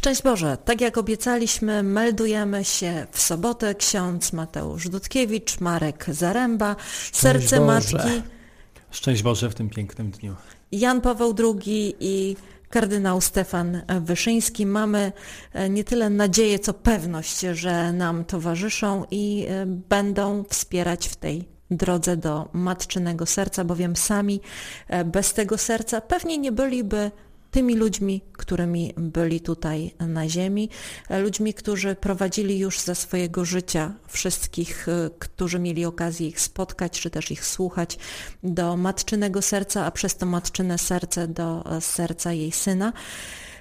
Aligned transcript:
Szczęść 0.00 0.22
Boże, 0.22 0.58
tak 0.64 0.80
jak 0.80 0.98
obiecaliśmy, 0.98 1.82
meldujemy 1.82 2.64
się 2.64 3.06
w 3.10 3.20
sobotę 3.20 3.74
ksiądz 3.74 4.32
Mateusz 4.32 4.88
Dudkiewicz, 4.88 5.60
Marek 5.60 6.06
Zaręba, 6.08 6.76
Serce 7.12 7.60
Boże. 7.60 7.96
Matki, 7.96 8.22
Szczęść 8.90 9.22
Boże 9.22 9.50
w 9.50 9.54
tym 9.54 9.70
pięknym 9.70 10.10
dniu. 10.10 10.34
Jan 10.72 11.00
Paweł 11.00 11.34
II 11.38 11.96
i 12.00 12.36
kardynał 12.68 13.20
Stefan 13.20 13.82
Wyszyński. 14.00 14.66
Mamy 14.66 15.12
e, 15.52 15.70
nie 15.70 15.84
tyle 15.84 16.10
nadzieję, 16.10 16.58
co 16.58 16.74
pewność, 16.74 17.40
że 17.40 17.92
nam 17.92 18.24
towarzyszą 18.24 19.04
i 19.10 19.46
e, 19.48 19.66
będą 19.66 20.44
wspierać 20.44 21.08
w 21.08 21.16
tej 21.16 21.48
drodze 21.70 22.16
do 22.16 22.48
matczynego 22.52 23.26
serca, 23.26 23.64
bowiem 23.64 23.96
sami 23.96 24.40
e, 24.88 25.04
bez 25.04 25.34
tego 25.34 25.58
serca 25.58 26.00
pewnie 26.00 26.38
nie 26.38 26.52
byliby 26.52 27.10
tymi 27.50 27.74
ludźmi, 27.76 28.20
którymi 28.32 28.94
byli 28.96 29.40
tutaj 29.40 29.94
na 29.98 30.28
ziemi, 30.28 30.68
ludźmi, 31.10 31.54
którzy 31.54 31.94
prowadzili 31.94 32.58
już 32.58 32.80
ze 32.80 32.94
swojego 32.94 33.44
życia 33.44 33.94
wszystkich, 34.06 34.88
e, 34.88 35.10
którzy 35.18 35.58
mieli 35.58 35.84
okazję 35.84 36.28
ich 36.28 36.40
spotkać, 36.40 37.00
czy 37.00 37.10
też 37.10 37.30
ich 37.30 37.46
słuchać, 37.46 37.98
do 38.42 38.76
matczynego 38.76 39.42
serca, 39.42 39.84
a 39.84 39.90
przez 39.90 40.16
to 40.16 40.26
matczyne 40.26 40.78
serce 40.78 41.28
do 41.28 41.76
e, 41.76 41.80
serca 41.80 42.32
jej 42.32 42.52
syna. 42.52 42.92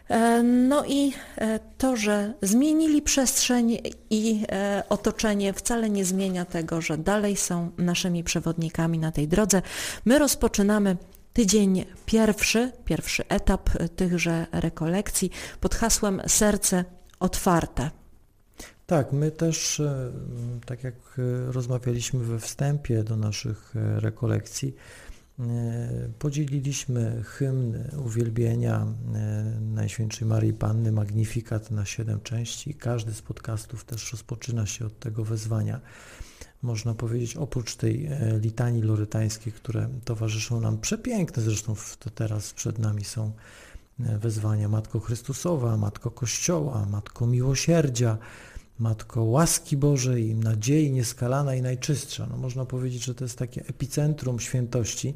E, 0.10 0.44
No 0.44 0.86
i 0.86 1.14
e, 1.38 1.60
to, 1.78 1.96
że 1.96 2.34
zmienili 2.42 3.02
przestrzeń 3.02 3.78
i 4.10 4.44
otoczenie 4.90 5.54
wcale 5.54 5.90
nie 5.90 6.06
zmienia 6.06 6.46
tego, 6.46 6.82
że 6.82 6.98
dalej 6.98 7.36
są 7.36 7.72
naszymi 7.78 8.24
przewodnikami 8.24 9.00
na 9.00 9.12
tej 9.12 9.28
drodze. 9.28 9.62
My 10.06 10.20
rozpoczynamy 10.20 10.98
tydzień 11.34 11.86
pierwszy, 12.06 12.72
pierwszy 12.86 13.28
etap 13.28 13.70
tychże 13.96 14.48
rekolekcji 14.52 15.32
pod 15.60 15.76
hasłem 15.76 16.22
Serce 16.28 16.86
otwarte. 17.20 17.92
Tak, 18.90 19.14
my 19.14 19.32
też, 19.32 19.80
e, 19.80 20.12
tak 20.66 20.84
jak 20.84 20.96
e, 20.96 21.52
rozmawialiśmy 21.52 22.24
we 22.24 22.40
wstępie 22.40 23.04
do 23.04 23.16
naszych 23.16 23.76
e, 23.76 24.00
rekolekcji, 24.00 24.76
podzieliliśmy 26.20 27.24
hymn 27.26 27.84
uwielbienia 28.06 28.88
Najświętszej 29.62 30.28
Marii 30.28 30.54
Panny 30.54 30.92
Magnifikat 30.92 31.72
na 31.72 31.86
siedem 31.86 32.22
części. 32.22 32.74
Każdy 32.74 33.14
z 33.14 33.22
podcastów 33.22 33.86
też 33.86 34.12
rozpoczyna 34.12 34.66
się 34.66 34.86
od 34.86 35.00
tego 35.00 35.24
wezwania. 35.24 35.80
Można 36.62 36.94
powiedzieć, 36.94 37.38
oprócz 37.38 37.76
tej 37.76 38.06
e, 38.06 38.40
litanii 38.40 38.82
lorytańskiej, 38.82 39.54
które 39.54 39.88
towarzyszą 40.06 40.62
nam, 40.62 40.78
przepiękne 40.78 41.44
zresztą 41.44 41.76
to 42.00 42.10
teraz 42.10 42.54
przed 42.54 42.80
nami 42.80 43.04
są 43.04 43.32
e, 44.00 44.18
wezwania 44.18 44.70
Matko 44.70 45.00
Chrystusowa, 45.00 45.78
Matko 45.78 46.12
Kościoła, 46.12 46.86
Matko 46.86 47.28
Miłosierdzia, 47.28 48.18
Matko 48.80 49.24
łaski 49.24 49.78
Bożej, 49.78 50.36
nadziei 50.36 50.92
nieskalana 50.92 51.56
i 51.56 51.62
najczystsza. 51.62 52.28
No 52.30 52.38
można 52.38 52.66
powiedzieć, 52.66 53.06
że 53.06 53.16
to 53.16 53.26
jest 53.26 53.38
takie 53.38 53.62
epicentrum 53.62 54.40
świętości. 54.40 55.14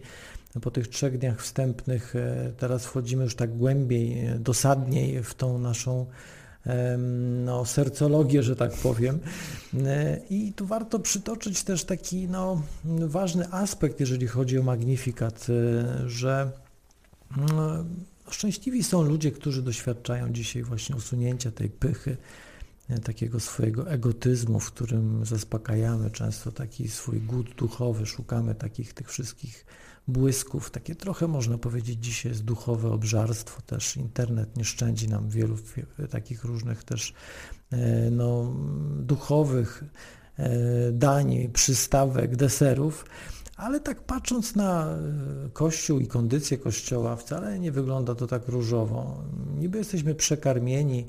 Po 0.61 0.71
tych 0.71 0.87
trzech 0.87 1.17
dniach 1.17 1.41
wstępnych 1.41 2.15
e, 2.15 2.53
teraz 2.57 2.85
wchodzimy 2.85 3.23
już 3.23 3.35
tak 3.35 3.57
głębiej, 3.57 4.29
dosadniej 4.39 5.23
w 5.23 5.33
tą 5.33 5.59
naszą 5.59 6.05
no, 7.45 7.65
sercologię, 7.65 8.43
że 8.43 8.55
tak 8.55 8.73
powiem. 8.73 9.19
E, 9.85 10.19
I 10.29 10.53
tu 10.53 10.65
warto 10.65 10.99
przytoczyć 10.99 11.63
też 11.63 11.83
taki 11.83 12.27
no, 12.27 12.61
ważny 12.85 13.51
aspekt, 13.51 13.99
jeżeli 13.99 14.27
chodzi 14.27 14.59
o 14.59 14.63
Magnifikat, 14.63 15.47
e, 15.49 16.09
że 16.09 16.51
no, 17.37 17.85
szczęśliwi 18.29 18.83
są 18.83 19.01
ludzie, 19.01 19.31
którzy 19.31 19.61
doświadczają 19.61 20.33
dzisiaj 20.33 20.63
właśnie 20.63 20.95
usunięcia 20.95 21.51
tej 21.51 21.69
pychy, 21.69 22.17
e, 22.89 22.99
takiego 22.99 23.39
swojego 23.39 23.91
egotyzmu, 23.91 24.59
w 24.59 24.71
którym 24.71 25.25
zaspokajamy 25.25 26.11
często 26.11 26.51
taki 26.51 26.87
swój 26.87 27.21
głód 27.21 27.55
duchowy, 27.55 28.05
szukamy 28.05 28.55
takich 28.55 28.93
tych 28.93 29.09
wszystkich 29.09 29.65
błysków. 30.07 30.71
Takie 30.71 30.95
trochę 30.95 31.27
można 31.27 31.57
powiedzieć 31.57 31.97
dzisiaj 31.99 32.31
jest 32.31 32.43
duchowe 32.43 32.91
obżarstwo 32.91 33.61
też. 33.61 33.97
Internet 33.97 34.57
nie 34.57 34.63
szczędzi 34.65 35.09
nam 35.09 35.29
wielu 35.29 35.55
wi- 35.55 36.07
takich 36.09 36.43
różnych 36.43 36.83
też 36.83 37.13
e, 37.71 38.11
no, 38.11 38.53
duchowych 38.99 39.83
e, 40.37 40.91
dań, 40.91 41.49
przystawek, 41.53 42.35
deserów. 42.35 43.05
Ale 43.57 43.79
tak 43.79 44.01
patrząc 44.03 44.55
na 44.55 44.85
e, 44.87 44.99
Kościół 45.53 45.99
i 45.99 46.07
kondycję 46.07 46.57
Kościoła, 46.57 47.15
wcale 47.15 47.59
nie 47.59 47.71
wygląda 47.71 48.15
to 48.15 48.27
tak 48.27 48.47
różowo. 48.47 49.23
Niby 49.57 49.77
jesteśmy 49.77 50.15
przekarmieni, 50.15 51.05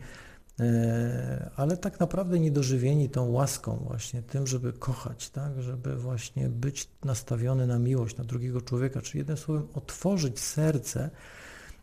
ale 1.57 1.77
tak 1.77 2.01
naprawdę 2.01 2.41
niedożywieni 2.41 3.09
tą 3.09 3.31
łaską 3.31 3.77
właśnie, 3.77 4.23
tym, 4.23 4.47
żeby 4.47 4.73
kochać, 4.73 5.31
tak? 5.31 5.63
żeby 5.63 5.97
właśnie 5.97 6.49
być 6.49 6.89
nastawiony 7.05 7.67
na 7.67 7.79
miłość, 7.79 8.17
na 8.17 8.25
drugiego 8.25 8.61
człowieka, 8.61 9.01
czyli 9.01 9.19
jednym 9.19 9.37
słowem 9.37 9.69
otworzyć 9.75 10.41
serce 10.41 11.11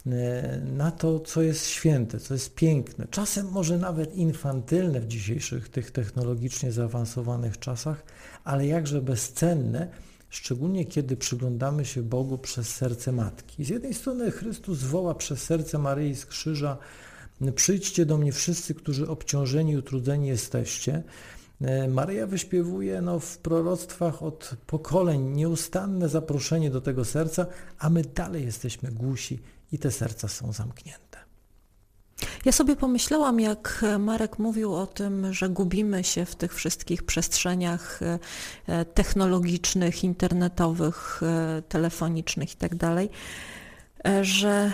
e, 0.08 0.62
na 0.66 0.92
to, 0.92 1.20
co 1.20 1.42
jest 1.42 1.68
święte, 1.68 2.20
co 2.20 2.34
jest 2.34 2.56
piękne, 2.56 3.08
czasem 3.10 3.50
może 3.52 3.78
nawet 3.78 4.16
infantylne 4.16 5.00
w 5.00 5.08
dzisiejszych 5.08 5.70
tych 5.70 5.92
technologicznie 5.92 6.72
zaawansowanych 6.72 7.60
czasach, 7.60 8.04
ale 8.44 8.68
jakże 8.68 9.02
bezcenne, 9.02 9.88
szczególnie 10.30 10.86
kiedy 10.86 11.18
przyglądamy 11.18 11.86
się 11.86 12.02
Bogu 12.04 12.38
przez 12.38 12.76
serce 12.76 13.12
Matki. 13.12 13.66
Z 13.66 13.70
jednej 13.70 13.94
strony 13.94 14.32
Chrystus 14.32 14.84
woła 14.84 15.16
przez 15.16 15.44
serce 15.44 15.78
Maryi 15.78 16.16
z 16.16 16.26
krzyża 16.26 16.78
Przyjdźcie 17.56 18.06
do 18.06 18.18
mnie 18.18 18.32
wszyscy, 18.32 18.76
którzy 18.76 19.10
obciążeni 19.10 19.72
i 19.72 19.78
utrudzeni 19.78 20.28
jesteście. 20.28 21.04
E, 21.62 21.88
Maryja 21.88 22.28
wyśpiewuje 22.28 23.02
no, 23.02 23.20
w 23.20 23.38
proroctwach 23.38 24.24
od 24.24 24.56
pokoleń 24.68 25.22
nieustanne 25.22 26.10
zaproszenie 26.10 26.70
do 26.70 26.82
tego 26.82 27.06
serca, 27.06 27.46
a 27.80 27.90
my 27.90 28.02
dalej 28.02 28.46
jesteśmy 28.46 28.92
głusi 28.92 29.40
i 29.72 29.80
te 29.80 29.92
serca 29.92 30.28
są 30.28 30.54
zamknięte. 30.54 31.12
Ja 32.46 32.52
sobie 32.52 32.76
pomyślałam, 32.76 33.40
jak 33.40 33.86
Marek 34.00 34.40
mówił 34.40 34.76
o 34.76 34.88
tym, 34.88 35.34
że 35.34 35.50
gubimy 35.50 36.04
się 36.04 36.26
w 36.26 36.36
tych 36.36 36.56
wszystkich 36.56 37.04
przestrzeniach 37.04 38.02
e, 38.02 38.20
e, 38.68 38.86
technologicznych, 38.86 40.04
internetowych, 40.04 41.22
telefonicznych 41.70 42.50
itd., 42.50 43.08
e, 44.06 44.24
że 44.26 44.72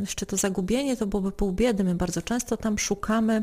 jeszcze 0.00 0.26
to 0.26 0.36
zagubienie 0.36 0.96
to 0.96 1.06
byłoby 1.06 1.32
pół 1.32 1.52
biedy. 1.52 1.84
My 1.84 1.94
bardzo 1.94 2.22
często 2.22 2.56
tam 2.56 2.78
szukamy 2.78 3.42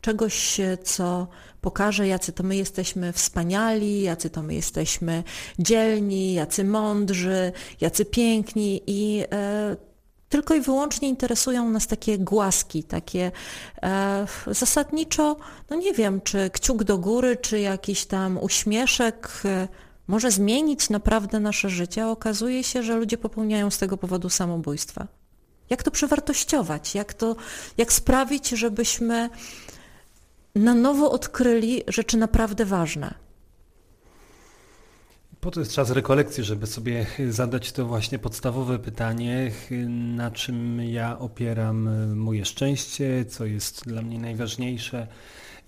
czegoś, 0.00 0.60
co 0.84 1.28
pokaże, 1.60 2.08
jacy 2.08 2.32
to 2.32 2.42
my 2.42 2.56
jesteśmy 2.56 3.12
wspaniali, 3.12 4.02
jacy 4.02 4.30
to 4.30 4.42
my 4.42 4.54
jesteśmy 4.54 5.22
dzielni, 5.58 6.34
jacy 6.34 6.64
mądrzy, 6.64 7.52
jacy 7.80 8.04
piękni 8.04 8.82
i 8.86 9.24
e, 9.32 9.76
tylko 10.28 10.54
i 10.54 10.60
wyłącznie 10.60 11.08
interesują 11.08 11.70
nas 11.70 11.86
takie 11.86 12.18
głaski, 12.18 12.84
takie 12.84 13.32
e, 13.82 14.26
zasadniczo, 14.46 15.36
no 15.70 15.76
nie 15.76 15.92
wiem, 15.92 16.20
czy 16.20 16.50
kciuk 16.50 16.84
do 16.84 16.98
góry, 16.98 17.36
czy 17.36 17.60
jakiś 17.60 18.06
tam 18.06 18.38
uśmieszek 18.38 19.42
e, 19.44 19.68
może 20.06 20.30
zmienić 20.30 20.90
naprawdę 20.90 21.40
nasze 21.40 21.68
życie. 21.68 22.04
a 22.04 22.10
Okazuje 22.10 22.64
się, 22.64 22.82
że 22.82 22.96
ludzie 22.96 23.18
popełniają 23.18 23.70
z 23.70 23.78
tego 23.78 23.96
powodu 23.96 24.28
samobójstwa. 24.28 25.19
Jak 25.70 25.82
to 25.82 25.90
przewartościować? 25.90 26.94
Jak, 26.94 27.14
to, 27.14 27.36
jak 27.78 27.92
sprawić, 27.92 28.48
żebyśmy 28.48 29.30
na 30.54 30.74
nowo 30.74 31.10
odkryli 31.10 31.82
rzeczy 31.88 32.16
naprawdę 32.16 32.64
ważne? 32.64 33.14
Po 35.40 35.50
to 35.50 35.60
jest 35.60 35.72
czas 35.72 35.90
rekolekcji, 35.90 36.44
żeby 36.44 36.66
sobie 36.66 37.06
zadać 37.28 37.72
to 37.72 37.86
właśnie 37.86 38.18
podstawowe 38.18 38.78
pytanie, 38.78 39.52
na 39.88 40.30
czym 40.30 40.82
ja 40.82 41.18
opieram 41.18 41.88
moje 42.16 42.44
szczęście, 42.44 43.24
co 43.24 43.46
jest 43.46 43.84
dla 43.88 44.02
mnie 44.02 44.18
najważniejsze 44.18 45.06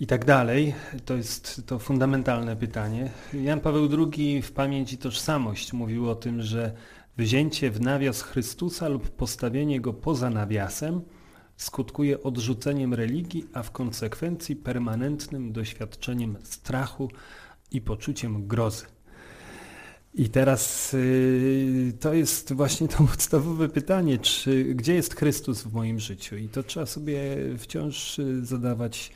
i 0.00 0.06
tak 0.06 0.24
dalej. 0.24 0.74
To 1.04 1.14
jest 1.14 1.62
to 1.66 1.78
fundamentalne 1.78 2.56
pytanie. 2.56 3.10
Jan 3.32 3.60
Paweł 3.60 3.88
II 4.16 4.42
w 4.42 4.52
Pamięć 4.52 4.92
i 4.92 4.98
Tożsamość 4.98 5.72
mówił 5.72 6.10
o 6.10 6.14
tym, 6.14 6.42
że 6.42 6.72
wzięcie 7.16 7.70
w 7.70 7.80
nawias 7.80 8.22
Chrystusa 8.22 8.88
lub 8.88 9.10
postawienie 9.10 9.80
go 9.80 9.92
poza 9.92 10.30
nawiasem 10.30 11.00
skutkuje 11.56 12.22
odrzuceniem 12.22 12.94
religii, 12.94 13.44
a 13.52 13.62
w 13.62 13.70
konsekwencji 13.70 14.56
permanentnym 14.56 15.52
doświadczeniem 15.52 16.36
strachu 16.42 17.10
i 17.70 17.80
poczuciem 17.80 18.46
grozy. 18.46 18.86
I 20.14 20.28
teraz 20.28 20.94
y, 20.94 21.92
to 22.00 22.14
jest 22.14 22.52
właśnie 22.52 22.88
to 22.88 22.96
podstawowe 23.12 23.68
pytanie, 23.68 24.18
czy, 24.18 24.64
gdzie 24.64 24.94
jest 24.94 25.16
Chrystus 25.16 25.62
w 25.62 25.72
moim 25.72 26.00
życiu? 26.00 26.36
I 26.36 26.48
to 26.48 26.62
trzeba 26.62 26.86
sobie 26.86 27.20
wciąż 27.58 28.18
y, 28.18 28.46
zadawać 28.46 29.12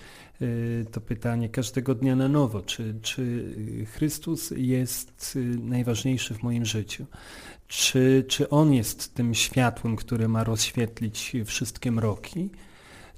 to 0.92 1.00
pytanie 1.00 1.48
każdego 1.48 1.94
dnia 1.94 2.16
na 2.16 2.28
nowo, 2.28 2.62
czy, 2.62 2.94
czy 3.02 3.44
Chrystus 3.92 4.52
jest 4.56 5.36
y, 5.36 5.40
najważniejszy 5.44 6.34
w 6.34 6.42
moim 6.42 6.64
życiu? 6.64 7.06
Czy, 7.68 8.24
czy 8.28 8.48
On 8.50 8.72
jest 8.72 9.14
tym 9.14 9.34
światłem, 9.34 9.96
które 9.96 10.28
ma 10.28 10.44
rozświetlić 10.44 11.32
wszystkie 11.44 11.92
mroki? 11.92 12.50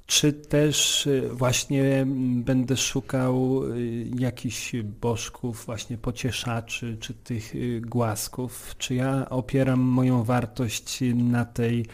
Czy 0.09 0.33
też 0.33 1.07
y, 1.07 1.29
właśnie 1.33 2.05
będę 2.35 2.77
szukał 2.77 3.63
y, 3.63 4.11
jakichś 4.19 4.75
bożków, 5.01 5.65
właśnie 5.65 5.97
pocieszaczy, 5.97 6.97
czy 6.99 7.13
tych 7.13 7.55
y, 7.55 7.81
głasków? 7.81 8.75
Czy 8.77 8.95
ja 8.95 9.29
opieram 9.29 9.79
moją 9.79 10.23
wartość 10.23 10.99
na 11.15 11.45
tej 11.45 11.85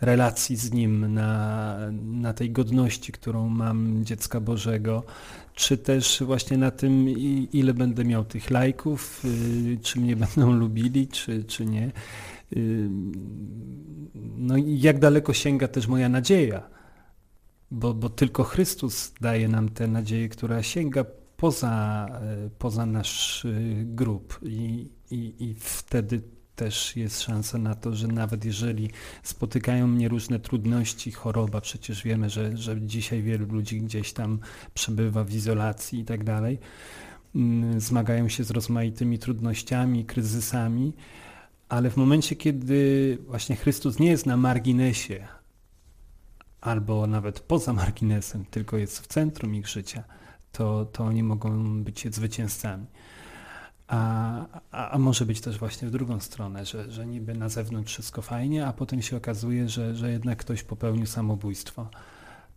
relacji 0.00 0.56
z 0.56 0.72
Nim, 0.72 1.14
na, 1.14 1.76
na 2.04 2.32
tej 2.32 2.50
godności, 2.50 3.12
którą 3.12 3.48
mam 3.48 4.04
dziecka 4.04 4.40
Bożego? 4.40 5.02
Czy 5.54 5.78
też 5.78 6.22
właśnie 6.26 6.58
na 6.58 6.70
tym, 6.70 7.08
ile 7.52 7.74
będę 7.74 8.04
miał 8.04 8.24
tych 8.24 8.50
lajków, 8.50 9.22
czy 9.82 10.00
mnie 10.00 10.16
będą 10.26 10.52
lubili, 10.52 11.08
czy, 11.08 11.44
czy 11.44 11.66
nie? 11.66 11.92
No 14.36 14.56
i 14.56 14.80
jak 14.80 14.98
daleko 14.98 15.32
sięga 15.32 15.68
też 15.68 15.86
moja 15.86 16.08
nadzieja? 16.08 16.79
Bo, 17.70 17.94
bo 17.94 18.08
tylko 18.08 18.44
Chrystus 18.44 19.12
daje 19.20 19.48
nam 19.48 19.68
tę 19.68 19.88
nadzieję, 19.88 20.28
która 20.28 20.62
sięga 20.62 21.04
poza, 21.36 22.06
e, 22.22 22.50
poza 22.58 22.86
nasz 22.86 23.44
e, 23.44 23.50
grób. 23.84 24.40
I, 24.42 24.90
i, 25.10 25.34
i 25.38 25.54
wtedy 25.54 26.22
też 26.56 26.96
jest 26.96 27.22
szansa 27.22 27.58
na 27.58 27.74
to, 27.74 27.94
że 27.94 28.08
nawet 28.08 28.44
jeżeli 28.44 28.90
spotykają 29.22 29.86
mnie 29.86 30.08
różne 30.08 30.40
trudności, 30.40 31.12
choroba, 31.12 31.60
przecież 31.60 32.02
wiemy, 32.02 32.30
że, 32.30 32.56
że 32.56 32.80
dzisiaj 32.80 33.22
wielu 33.22 33.46
ludzi 33.46 33.80
gdzieś 33.80 34.12
tam 34.12 34.38
przebywa 34.74 35.24
w 35.24 35.34
izolacji 35.34 36.00
i 36.00 36.04
tak 36.04 36.24
dalej, 36.24 36.58
mm, 37.34 37.80
zmagają 37.80 38.28
się 38.28 38.44
z 38.44 38.50
rozmaitymi 38.50 39.18
trudnościami, 39.18 40.04
kryzysami, 40.04 40.92
ale 41.68 41.90
w 41.90 41.96
momencie, 41.96 42.36
kiedy 42.36 43.18
właśnie 43.26 43.56
Chrystus 43.56 43.98
nie 43.98 44.10
jest 44.10 44.26
na 44.26 44.36
marginesie, 44.36 45.28
albo 46.60 47.06
nawet 47.06 47.40
poza 47.40 47.72
marginesem, 47.72 48.44
tylko 48.44 48.76
jest 48.76 49.00
w 49.00 49.06
centrum 49.06 49.54
ich 49.54 49.68
życia, 49.68 50.04
to, 50.52 50.84
to 50.84 51.04
oni 51.04 51.22
mogą 51.22 51.82
być 51.84 52.14
zwycięzcami. 52.14 52.86
A, 53.88 54.46
a, 54.70 54.90
a, 54.90 54.98
może 54.98 55.26
być 55.26 55.40
też 55.40 55.58
właśnie 55.58 55.88
w 55.88 55.90
drugą 55.90 56.20
stronę, 56.20 56.66
że, 56.66 56.90
że 56.90 57.06
niby 57.06 57.34
na 57.34 57.48
zewnątrz 57.48 57.92
wszystko 57.92 58.22
fajnie, 58.22 58.66
a 58.66 58.72
potem 58.72 59.02
się 59.02 59.16
okazuje, 59.16 59.68
że, 59.68 59.94
że 59.94 60.10
jednak 60.10 60.38
ktoś 60.38 60.62
popełnił 60.62 61.06
samobójstwo. 61.06 61.88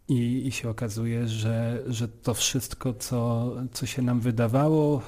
I, 0.08 0.48
i 0.48 0.52
się 0.52 0.70
okazuje, 0.70 1.28
że, 1.28 1.84
że 1.88 2.08
to 2.08 2.34
wszystko, 2.34 2.94
co, 2.94 3.52
co 3.72 3.86
się 3.86 4.02
nam 4.02 4.20
wydawało, 4.20 5.02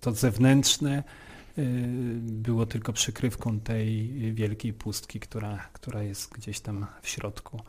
to 0.00 0.12
zewnętrzne, 0.12 1.02
było 2.18 2.66
tylko 2.66 2.92
przykrywką 2.92 3.60
tej 3.60 4.08
wielkiej 4.34 4.72
pustki, 4.72 5.20
która, 5.20 5.68
która 5.72 6.02
jest 6.02 6.32
gdzieś 6.32 6.60
tam 6.60 6.86
w 7.02 7.08
środku. 7.08 7.60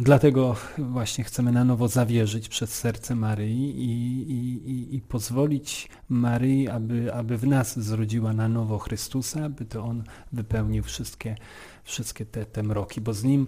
Dlatego 0.00 0.56
właśnie 0.78 1.24
chcemy 1.24 1.52
na 1.52 1.64
nowo 1.64 1.88
zawierzyć 1.88 2.48
przez 2.48 2.70
serce 2.74 3.14
Maryi 3.14 3.70
i, 3.78 4.32
i, 4.32 4.96
i, 4.96 5.00
pozwolić 5.00 5.88
Maryi, 6.08 6.68
aby, 6.68 7.14
aby 7.14 7.38
w 7.38 7.46
nas 7.46 7.78
zrodziła 7.78 8.32
na 8.32 8.48
nowo 8.48 8.78
Chrystusa, 8.78 9.44
aby 9.44 9.64
to 9.64 9.84
On 9.84 10.04
wypełnił 10.32 10.82
wszystkie, 10.82 11.36
wszystkie 11.84 12.26
te, 12.26 12.46
te 12.46 12.62
mroki, 12.62 13.00
bo 13.00 13.14
z 13.14 13.24
Nim, 13.24 13.46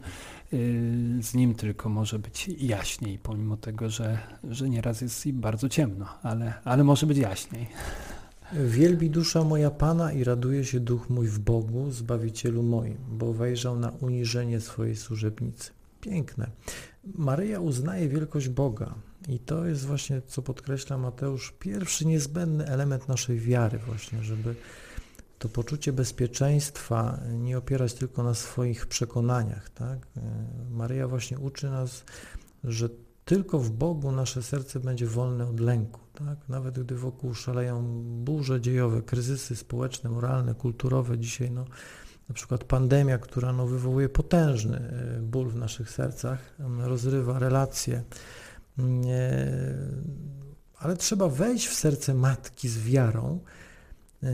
y, 0.53 1.19
z 1.21 1.35
Nim 1.35 1.55
tylko 1.55 1.89
może 1.89 2.19
być 2.19 2.49
jaśniej, 2.59 3.19
pomimo 3.19 3.57
tego, 3.57 3.91
że, 3.91 4.19
że 4.51 4.69
nieraz 4.69 5.01
jest 5.01 5.27
i 5.27 5.33
bardzo 5.33 5.69
ciemno, 5.69 6.07
ale, 6.23 6.55
ale 6.65 6.85
może 6.85 7.07
być 7.07 7.19
jaśniej. 7.19 7.67
Wielbi 8.53 9.11
dusza 9.11 9.45
moja 9.45 9.71
Pana 9.71 10.13
i 10.13 10.25
raduje 10.25 10.65
się 10.65 10.81
duch 10.81 11.11
mój 11.11 11.27
w 11.27 11.39
Bogu, 11.39 11.91
Zbawicielu 11.91 12.63
moim, 12.63 12.97
bo 13.09 13.33
wejrzał 13.33 13.79
na 13.79 13.91
uniżenie 13.91 14.61
swojej 14.61 14.97
służebnicy. 14.97 15.71
Piękne. 16.01 16.51
Maryja 17.15 17.61
uznaje 17.61 18.09
wielkość 18.09 18.49
Boga 18.49 18.95
i 19.29 19.39
to 19.39 19.67
jest 19.67 19.87
właśnie, 19.87 20.23
co 20.27 20.43
podkreśla 20.43 20.99
Mateusz, 20.99 21.55
pierwszy 21.59 22.07
niezbędny 22.07 22.67
element 22.67 23.09
naszej 23.09 23.39
wiary 23.39 23.79
właśnie, 23.79 24.23
żeby 24.23 24.55
to 25.39 25.49
poczucie 25.49 25.93
bezpieczeństwa 25.93 27.21
nie 27.39 27.59
opierać 27.59 27.95
tylko 27.95 28.23
na 28.23 28.35
swoich 28.35 28.87
przekonaniach. 28.87 29.71
Tak? 29.71 30.07
Maryja 30.71 31.09
właśnie 31.09 31.39
uczy 31.39 31.71
nas, 31.71 32.05
że 32.65 32.89
tylko 33.25 33.59
w 33.59 33.71
Bogu 33.71 34.13
nasze 34.13 34.43
serce 34.43 34.81
będzie 34.81 35.07
wolne 35.07 35.49
od 35.49 35.61
lęku. 35.61 36.01
Tak? 36.15 36.49
Nawet 36.49 36.79
gdy 36.81 36.95
wokół 36.95 37.35
szaleją 37.35 38.03
burze 38.05 38.61
dziejowe, 38.61 39.03
kryzysy 39.03 39.57
społeczne, 39.57 40.11
moralne, 40.11 40.55
kulturowe, 40.55 41.19
dzisiaj 41.19 41.51
no, 41.51 41.65
na 42.29 42.35
przykład 42.35 42.65
pandemia, 42.65 43.19
która 43.19 43.53
no, 43.53 43.67
wywołuje 43.67 44.09
potężny 44.09 44.79
e, 44.79 45.21
ból 45.23 45.49
w 45.49 45.57
naszych 45.57 45.91
sercach, 45.91 46.55
rozrywa 46.79 47.39
relacje, 47.39 48.03
ale 50.79 50.97
trzeba 50.97 51.29
wejść 51.29 51.67
w 51.67 51.75
serce 51.75 52.15
matki 52.15 52.69
z 52.69 52.79
wiarą 52.79 53.41
e, 54.23 54.29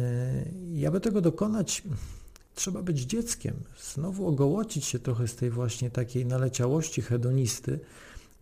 i 0.72 0.86
aby 0.86 1.00
tego 1.00 1.20
dokonać, 1.20 1.82
trzeba 2.54 2.82
być 2.82 3.00
dzieckiem, 3.00 3.54
znowu 3.94 4.26
ogołocić 4.26 4.84
się 4.84 4.98
trochę 4.98 5.28
z 5.28 5.36
tej 5.36 5.50
właśnie 5.50 5.90
takiej 5.90 6.26
naleciałości 6.26 7.02
hedonisty, 7.02 7.80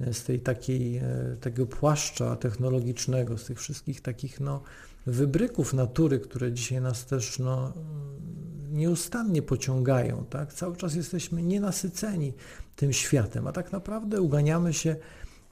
z 0.00 0.24
tej 0.24 0.40
takiej, 0.40 0.96
e, 0.96 1.36
takiego 1.40 1.66
płaszcza 1.66 2.36
technologicznego, 2.36 3.38
z 3.38 3.44
tych 3.44 3.58
wszystkich 3.58 4.00
takich 4.00 4.40
no, 4.40 4.62
wybryków 5.06 5.74
natury, 5.74 6.20
które 6.20 6.52
dzisiaj 6.52 6.80
nas 6.80 7.06
też 7.06 7.38
no, 7.38 7.72
nieustannie 8.70 9.42
pociągają. 9.42 10.24
Tak? 10.30 10.52
Cały 10.52 10.76
czas 10.76 10.94
jesteśmy 10.94 11.42
nienasyceni 11.42 12.32
tym 12.76 12.92
światem, 12.92 13.46
a 13.46 13.52
tak 13.52 13.72
naprawdę 13.72 14.20
uganiamy 14.20 14.72
się 14.72 14.96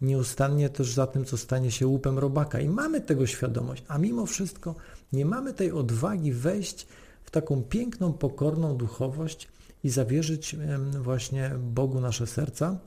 nieustannie 0.01 0.69
też 0.69 0.93
za 0.93 1.07
tym, 1.07 1.25
co 1.25 1.37
stanie 1.37 1.71
się 1.71 1.87
łupem 1.87 2.19
robaka. 2.19 2.61
I 2.61 2.69
mamy 2.69 3.01
tego 3.01 3.27
świadomość, 3.27 3.85
a 3.89 3.99
mimo 3.99 4.27
wszystko 4.27 4.75
nie 5.13 5.25
mamy 5.27 5.53
tej 5.53 5.73
odwagi 5.73 6.33
wejść 6.33 6.87
w 7.25 7.31
taką 7.31 7.63
piękną, 7.63 8.13
pokorną 8.13 8.77
duchowość 8.77 9.49
i 9.85 9.91
zawierzyć 9.91 10.57
właśnie 11.01 11.51
Bogu 11.59 12.01
nasze 12.01 12.27
serca, 12.27 12.79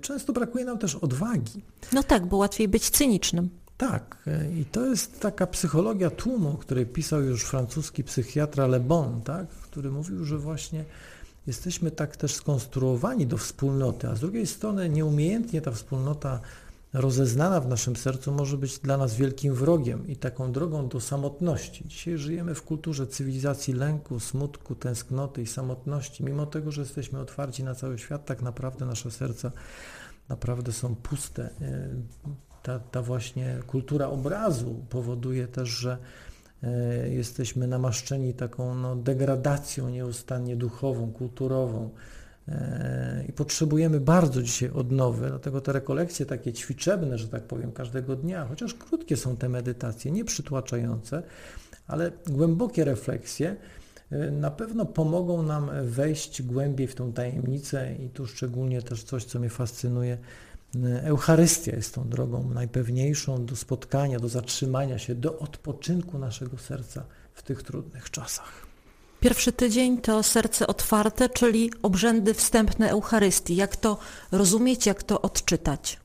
często 0.00 0.32
brakuje 0.32 0.64
nam 0.64 0.78
też 0.78 0.94
odwagi. 0.94 1.62
No 1.92 2.02
tak, 2.02 2.26
bo 2.26 2.36
łatwiej 2.36 2.68
być 2.68 2.90
cynicznym. 2.90 3.50
Tak, 3.78 4.16
e, 4.26 4.52
i 4.52 4.64
to 4.64 4.86
jest 4.86 5.20
taka 5.20 5.46
psychologia 5.46 6.10
tłumu, 6.10 6.48
o 6.48 6.56
której 6.56 6.86
pisał 6.86 7.22
już 7.22 7.44
francuski 7.44 8.04
psychiatra 8.04 8.66
Le 8.66 8.80
Bon, 8.80 9.20
tak, 9.22 9.48
który 9.48 9.90
mówił, 9.90 10.24
że 10.24 10.38
właśnie 10.38 10.84
jesteśmy 11.46 11.90
tak 11.90 12.16
też 12.16 12.34
skonstruowani 12.34 13.26
do 13.26 13.36
wspólnoty, 13.36 14.08
a 14.08 14.14
z 14.14 14.20
drugiej 14.20 14.46
strony 14.46 14.88
nieumiejętnie 14.88 15.60
ta 15.60 15.70
wspólnota 15.70 16.40
rozeznana 16.92 17.60
w 17.60 17.68
naszym 17.68 17.96
sercu 17.96 18.32
może 18.32 18.58
być 18.58 18.78
dla 18.78 18.96
nas 18.96 19.14
wielkim 19.14 19.54
wrogiem 19.54 20.08
i 20.08 20.16
taką 20.16 20.52
drogą 20.52 20.88
do 20.88 21.00
samotności. 21.00 21.88
Dzisiaj 21.88 22.18
żyjemy 22.18 22.54
w 22.54 22.62
kulturze 22.62 23.06
cywilizacji 23.06 23.74
lęku, 23.74 24.20
smutku, 24.20 24.74
tęsknoty 24.74 25.42
i 25.42 25.46
samotności. 25.46 26.24
Mimo 26.24 26.46
tego, 26.46 26.70
że 26.70 26.80
jesteśmy 26.80 27.20
otwarci 27.20 27.64
na 27.64 27.74
cały 27.74 27.98
świat, 27.98 28.26
tak 28.26 28.42
naprawdę 28.42 28.86
nasze 28.86 29.10
serca 29.10 29.52
naprawdę 30.28 30.72
są 30.72 30.94
puste. 30.94 31.50
E, 31.60 31.88
ta, 32.62 32.78
ta 32.78 33.02
właśnie 33.02 33.58
kultura 33.66 34.08
obrazu 34.08 34.84
powoduje 34.90 35.48
też, 35.48 35.68
że 35.68 35.98
e, 36.62 37.08
jesteśmy 37.08 37.66
namaszczeni 37.66 38.34
taką 38.34 38.74
no, 38.74 38.96
degradacją 38.96 39.90
nieustannie 39.90 40.56
duchową, 40.56 41.12
kulturową, 41.12 41.90
i 43.28 43.32
potrzebujemy 43.32 44.00
bardzo 44.00 44.42
dzisiaj 44.42 44.70
odnowy, 44.70 45.28
dlatego 45.28 45.60
te 45.60 45.72
rekolekcje 45.72 46.26
takie 46.26 46.52
ćwiczebne, 46.52 47.18
że 47.18 47.28
tak 47.28 47.42
powiem, 47.42 47.72
każdego 47.72 48.16
dnia, 48.16 48.46
chociaż 48.46 48.74
krótkie 48.74 49.16
są 49.16 49.36
te 49.36 49.48
medytacje, 49.48 50.10
nie 50.12 50.24
przytłaczające, 50.24 51.22
ale 51.86 52.12
głębokie 52.26 52.84
refleksje 52.84 53.56
e, 54.10 54.30
na 54.30 54.50
pewno 54.50 54.86
pomogą 54.86 55.42
nam 55.42 55.70
wejść 55.82 56.42
głębiej 56.42 56.86
w 56.86 56.94
tą 56.94 57.12
tajemnicę 57.12 57.94
i 57.94 58.08
tu 58.08 58.26
szczególnie 58.26 58.82
też 58.82 59.02
coś, 59.02 59.24
co 59.24 59.38
mnie 59.38 59.50
fascynuje, 59.50 60.18
e, 60.76 61.04
Eucharystia 61.04 61.76
jest 61.76 61.94
tą 61.94 62.08
drogą 62.08 62.50
najpewniejszą 62.50 63.46
do 63.46 63.56
spotkania, 63.56 64.18
do 64.18 64.28
zatrzymania 64.28 64.98
się, 64.98 65.14
do 65.14 65.38
odpoczynku 65.38 66.18
naszego 66.18 66.58
serca 66.58 67.04
w 67.34 67.42
tych 67.42 67.62
trudnych 67.62 68.10
czasach. 68.10 68.67
Pierwszy 69.20 69.52
tydzień 69.52 69.98
to 69.98 70.22
serce 70.22 70.66
otwarte, 70.66 71.28
czyli 71.28 71.70
obrzędy 71.82 72.34
wstępne 72.34 72.90
Eucharystii. 72.90 73.56
Jak 73.56 73.76
to 73.76 73.98
rozumieć, 74.32 74.86
jak 74.86 75.02
to 75.02 75.22
odczytać? 75.22 75.98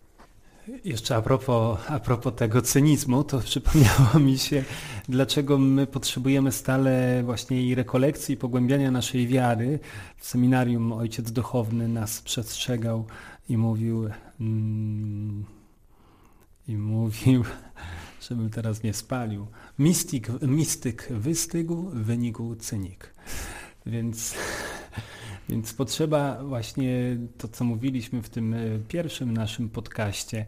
Jeszcze 0.86 1.16
a 1.16 1.22
propos, 1.22 1.80
a 1.88 2.00
propos 2.00 2.34
tego 2.36 2.62
cynizmu, 2.62 3.24
to 3.24 3.40
przypomniało 3.50 4.20
mi 4.20 4.38
się, 4.38 4.64
dlaczego 5.10 5.58
my 5.58 5.88
potrzebujemy 5.88 6.52
stale 6.52 7.24
właśnie 7.24 7.64
i 7.64 7.76
rekolekcji, 7.76 8.36
i 8.36 8.38
pogłębiania 8.38 8.92
naszej 8.92 9.28
wiary. 9.28 9.80
W 10.18 10.28
seminarium 10.28 10.94
ojciec 10.94 11.32
duchowny 11.32 11.88
nas 11.88 12.22
przestrzegał 12.22 13.06
i 13.50 13.58
mówił, 13.58 14.10
mm, 14.40 15.46
i 16.68 16.76
mówił, 16.78 17.44
żebym 18.30 18.50
teraz 18.50 18.84
nie 18.84 18.94
spalił. 18.94 19.48
Mistyk, 19.80 20.28
mistyk 20.42 21.08
wystygł, 21.12 21.90
wynikł 21.94 22.56
cynik. 22.56 23.14
Więc 23.86 24.34
Więc 25.50 25.74
potrzeba 25.74 26.44
właśnie 26.44 27.18
to, 27.38 27.48
co 27.48 27.64
mówiliśmy 27.64 28.22
w 28.22 28.30
tym 28.30 28.54
e, 28.54 28.58
pierwszym 28.88 29.34
naszym 29.34 29.70
podcaście, 29.70 30.46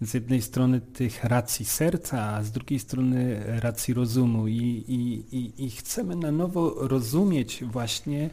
z 0.00 0.14
jednej 0.14 0.42
strony 0.42 0.80
tych 0.80 1.24
racji 1.24 1.64
serca, 1.64 2.22
a 2.22 2.42
z 2.42 2.52
drugiej 2.52 2.78
strony 2.78 3.42
racji 3.46 3.94
rozumu 3.94 4.46
i, 4.46 4.84
i, 4.88 5.36
i, 5.36 5.64
i 5.64 5.70
chcemy 5.70 6.16
na 6.16 6.32
nowo 6.32 6.88
rozumieć 6.88 7.64
właśnie 7.64 8.30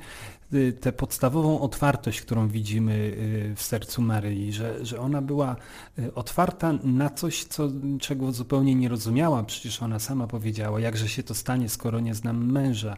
tę 0.81 0.93
podstawową 0.93 1.61
otwartość, 1.61 2.21
którą 2.21 2.47
widzimy 2.47 2.93
y, 2.93 3.53
w 3.55 3.61
sercu 3.61 4.01
Maryi, 4.01 4.53
że, 4.53 4.85
że 4.85 4.99
ona 4.99 5.21
była 5.21 5.55
y, 5.99 6.13
otwarta 6.13 6.73
na 6.83 7.09
coś, 7.09 7.43
co, 7.43 7.69
czego 7.99 8.31
zupełnie 8.31 8.75
nie 8.75 8.89
rozumiała. 8.89 9.43
Przecież 9.43 9.81
ona 9.81 9.99
sama 9.99 10.27
powiedziała, 10.27 10.79
jakże 10.79 11.09
się 11.09 11.23
to 11.23 11.33
stanie, 11.33 11.69
skoro 11.69 11.99
nie 11.99 12.15
znam 12.15 12.51
męża. 12.51 12.97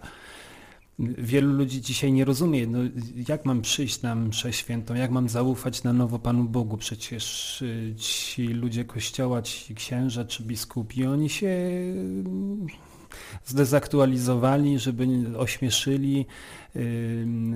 Wielu 1.00 1.54
ludzi 1.54 1.82
dzisiaj 1.82 2.12
nie 2.12 2.26
rozumie, 2.26 2.68
no, 2.68 2.80
jak 3.30 3.46
mam 3.46 3.62
przyjść 3.62 4.02
na 4.02 4.16
mszę 4.16 4.54
świętą, 4.54 4.96
jak 4.96 5.12
mam 5.12 5.30
zaufać 5.30 5.84
na 5.84 5.94
nowo 5.94 6.20
Panu 6.20 6.44
Bogu. 6.44 6.78
Przecież 6.78 7.64
ci 7.98 8.48
ludzie 8.48 8.86
kościoła, 8.86 9.42
ci 9.42 9.76
księża 9.76 10.26
czy 10.26 10.44
biskupi, 10.44 11.06
oni 11.06 11.30
się 11.30 11.50
zdezaktualizowali, 13.46 14.80
żeby 14.80 15.08
ośmieszyli, 15.38 16.26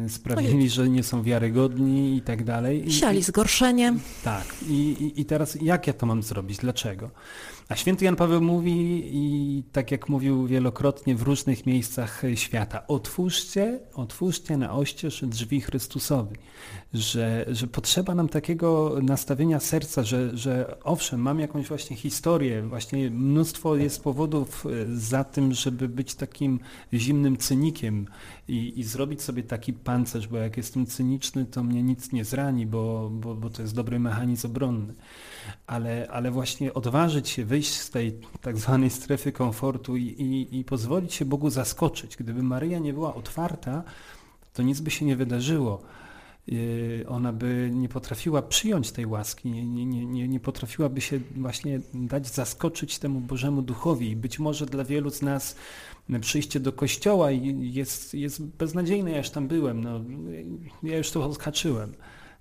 sprawili, 0.08 0.70
że 0.70 0.90
nie 0.90 1.04
są 1.04 1.24
wiarygodni 1.24 2.18
i 2.18 2.22
tak 2.22 2.44
dalej. 2.44 2.92
Siali 2.92 3.24
zgorszenie. 3.24 3.94
Tak. 4.24 4.46
I, 4.70 4.74
i, 4.74 5.22
I 5.22 5.26
teraz 5.26 5.58
jak 5.62 5.88
ja 5.88 5.94
to 5.94 6.06
mam 6.06 6.24
zrobić? 6.24 6.58
Dlaczego? 6.58 7.10
A 7.70 7.76
święty 7.76 8.06
Jan 8.06 8.16
Paweł 8.16 8.42
mówi 8.42 9.02
i 9.14 9.64
tak 9.72 9.92
jak 9.92 10.10
mówił 10.10 10.48
wielokrotnie 10.48 11.16
w 11.16 11.22
różnych 11.22 11.66
miejscach 11.66 12.22
świata, 12.36 12.88
otwórzcie, 12.88 13.80
otwórzcie 13.94 14.58
na 14.58 14.74
oścież 14.74 15.26
drzwi 15.28 15.62
Chrystusowi, 15.62 16.36
że, 16.94 17.46
że 17.48 17.68
potrzeba 17.68 18.16
nam 18.16 18.30
takiego 18.30 18.96
nastawienia 19.02 19.60
serca, 19.60 20.04
że, 20.04 20.38
że 20.38 20.78
owszem, 20.84 21.20
mam 21.22 21.40
jakąś 21.40 21.68
właśnie 21.68 21.96
historię, 21.96 22.62
właśnie 22.62 23.10
mnóstwo 23.10 23.76
jest 23.76 24.04
powodów 24.04 24.66
za 24.96 25.24
tym, 25.24 25.54
żeby 25.54 25.90
być 25.90 26.16
takim 26.16 26.60
zimnym 26.94 27.38
cynikiem 27.38 28.08
i, 28.48 28.80
i 28.80 28.84
zrobić 28.84 29.22
sobie 29.22 29.44
taki 29.44 29.74
pancerz, 29.74 30.28
bo 30.28 30.38
jak 30.38 30.58
jestem 30.58 30.86
cyniczny, 30.86 31.46
to 31.46 31.64
mnie 31.64 31.84
nic 31.84 32.12
nie 32.12 32.26
zrani, 32.26 32.66
bo, 32.66 33.10
bo, 33.14 33.36
bo 33.36 33.50
to 33.50 33.62
jest 33.62 33.76
dobry 33.76 34.00
mechanizm 34.00 34.48
obronny 34.48 34.94
ale, 35.68 36.08
ale 36.12 36.32
właśnie 36.32 36.74
odważyć 36.74 37.30
się 37.30 37.46
wyjść 37.46 37.74
z 37.74 37.90
tej 37.90 38.20
tak 38.42 38.58
zwanej 38.58 38.90
strefy 38.90 39.32
komfortu 39.32 39.98
i, 39.98 40.04
i, 40.04 40.60
i 40.60 40.64
pozwolić 40.64 41.14
się 41.14 41.26
Bogu 41.26 41.50
zaskoczyć. 41.50 42.18
Gdyby 42.18 42.44
Maryja 42.44 42.80
nie 42.80 42.94
była 42.94 43.16
otwarta, 43.16 43.84
to 44.54 44.64
nic 44.64 44.80
by 44.80 44.92
się 44.92 45.06
nie 45.06 45.16
wydarzyło 45.16 45.82
ona 47.08 47.34
by 47.34 47.70
nie 47.74 47.90
potrafiła 47.90 48.42
przyjąć 48.42 48.92
tej 48.92 49.06
łaski, 49.06 49.52
nie, 49.52 49.66
nie, 49.66 50.06
nie, 50.06 50.28
nie 50.28 50.40
potrafiłaby 50.40 51.02
się 51.02 51.20
właśnie 51.36 51.80
dać 51.94 52.28
zaskoczyć 52.28 53.00
temu 53.00 53.20
Bożemu 53.20 53.62
Duchowi. 53.62 54.10
I 54.10 54.16
być 54.16 54.40
może 54.40 54.66
dla 54.66 54.84
wielu 54.84 55.10
z 55.10 55.22
nas 55.22 55.56
przyjście 56.22 56.60
do 56.60 56.74
kościoła 56.74 57.32
jest, 57.32 58.14
jest 58.14 58.44
beznadziejne, 58.44 59.12
ja 59.12 59.18
już 59.18 59.30
tam 59.30 59.48
byłem, 59.48 59.84
no, 59.84 60.02
ja 60.84 60.98
już 60.98 61.12
to 61.12 61.26
odhaczyłem. 61.26 61.94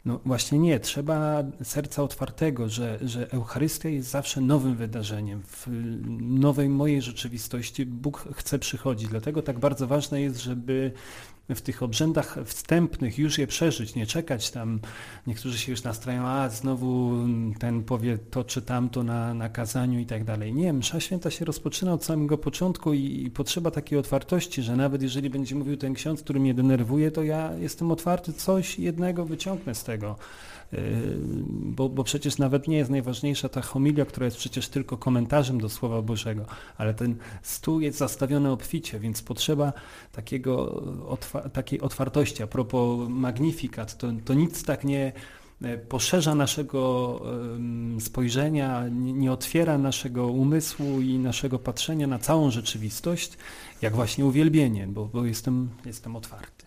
No 0.04 0.20
właśnie 0.24 0.58
nie, 0.58 0.80
trzeba 0.80 1.44
serca 1.62 2.02
otwartego, 2.02 2.68
że, 2.68 2.98
że 3.02 3.32
Eucharystia 3.32 3.88
jest 3.88 4.10
zawsze 4.10 4.40
nowym 4.40 4.76
wydarzeniem. 4.76 5.42
W 5.42 5.66
nowej 6.20 6.68
mojej 6.68 7.02
rzeczywistości 7.02 7.86
Bóg 7.86 8.28
chce 8.34 8.58
przychodzić. 8.58 9.08
Dlatego 9.08 9.42
tak 9.42 9.58
bardzo 9.58 9.86
ważne 9.86 10.20
jest, 10.20 10.42
żeby 10.42 10.92
w 11.54 11.62
tych 11.62 11.82
obrzędach 11.82 12.38
wstępnych 12.44 13.18
już 13.18 13.38
je 13.38 13.46
przeżyć, 13.46 13.94
nie 13.94 14.06
czekać 14.06 14.50
tam. 14.50 14.80
Niektórzy 15.26 15.58
się 15.58 15.72
już 15.72 15.82
nastrają, 15.82 16.26
a 16.26 16.48
znowu 16.48 17.12
ten 17.58 17.82
powie 17.84 18.18
to 18.18 18.44
czy 18.44 18.62
tamto 18.62 19.02
na, 19.02 19.34
na 19.34 19.48
kazaniu 19.48 20.00
i 20.00 20.06
tak 20.06 20.24
dalej. 20.24 20.52
Nie, 20.54 20.72
msza 20.72 21.00
święta 21.00 21.30
się 21.30 21.44
rozpoczyna 21.44 21.92
od 21.92 22.04
samego 22.04 22.38
początku 22.38 22.94
i, 22.94 23.22
i 23.24 23.30
potrzeba 23.30 23.70
takiej 23.70 23.98
otwartości, 23.98 24.62
że 24.62 24.76
nawet 24.76 25.02
jeżeli 25.02 25.30
będzie 25.30 25.54
mówił 25.54 25.76
ten 25.76 25.94
ksiądz, 25.94 26.22
który 26.22 26.40
mnie 26.40 26.54
denerwuje, 26.54 27.10
to 27.10 27.22
ja 27.22 27.52
jestem 27.54 27.90
otwarty, 27.90 28.32
coś 28.32 28.78
jednego 28.78 29.24
wyciągnę 29.24 29.74
z 29.74 29.84
tego. 29.84 30.16
Bo, 31.48 31.88
bo 31.88 32.04
przecież 32.04 32.38
nawet 32.38 32.68
nie 32.68 32.76
jest 32.76 32.90
najważniejsza 32.90 33.48
ta 33.48 33.60
homilia, 33.60 34.04
która 34.04 34.24
jest 34.24 34.36
przecież 34.36 34.68
tylko 34.68 34.96
komentarzem 34.96 35.60
do 35.60 35.68
Słowa 35.68 36.02
Bożego, 36.02 36.44
ale 36.78 36.94
ten 36.94 37.16
stół 37.42 37.80
jest 37.80 37.98
zastawiony 37.98 38.50
obficie, 38.50 39.00
więc 39.00 39.22
potrzeba 39.22 39.72
takiego, 40.12 40.82
takiej 41.52 41.80
otwartości. 41.80 42.42
A 42.42 42.46
propos 42.46 43.08
magnifikat, 43.08 43.98
to, 43.98 44.08
to 44.24 44.34
nic 44.34 44.64
tak 44.64 44.84
nie 44.84 45.12
e, 45.62 45.78
poszerza 45.78 46.34
naszego 46.34 47.20
spojrzenia, 48.00 48.88
nie 48.90 49.32
otwiera 49.32 49.78
naszego 49.78 50.26
umysłu 50.26 51.00
i 51.00 51.18
naszego 51.18 51.58
patrzenia 51.58 52.06
na 52.06 52.18
całą 52.18 52.50
rzeczywistość, 52.50 53.32
jak 53.82 53.94
właśnie 53.94 54.24
uwielbienie, 54.24 54.86
bo, 54.86 55.06
bo 55.06 55.24
jestem, 55.24 55.68
jestem 55.86 56.16
otwarty. 56.16 56.59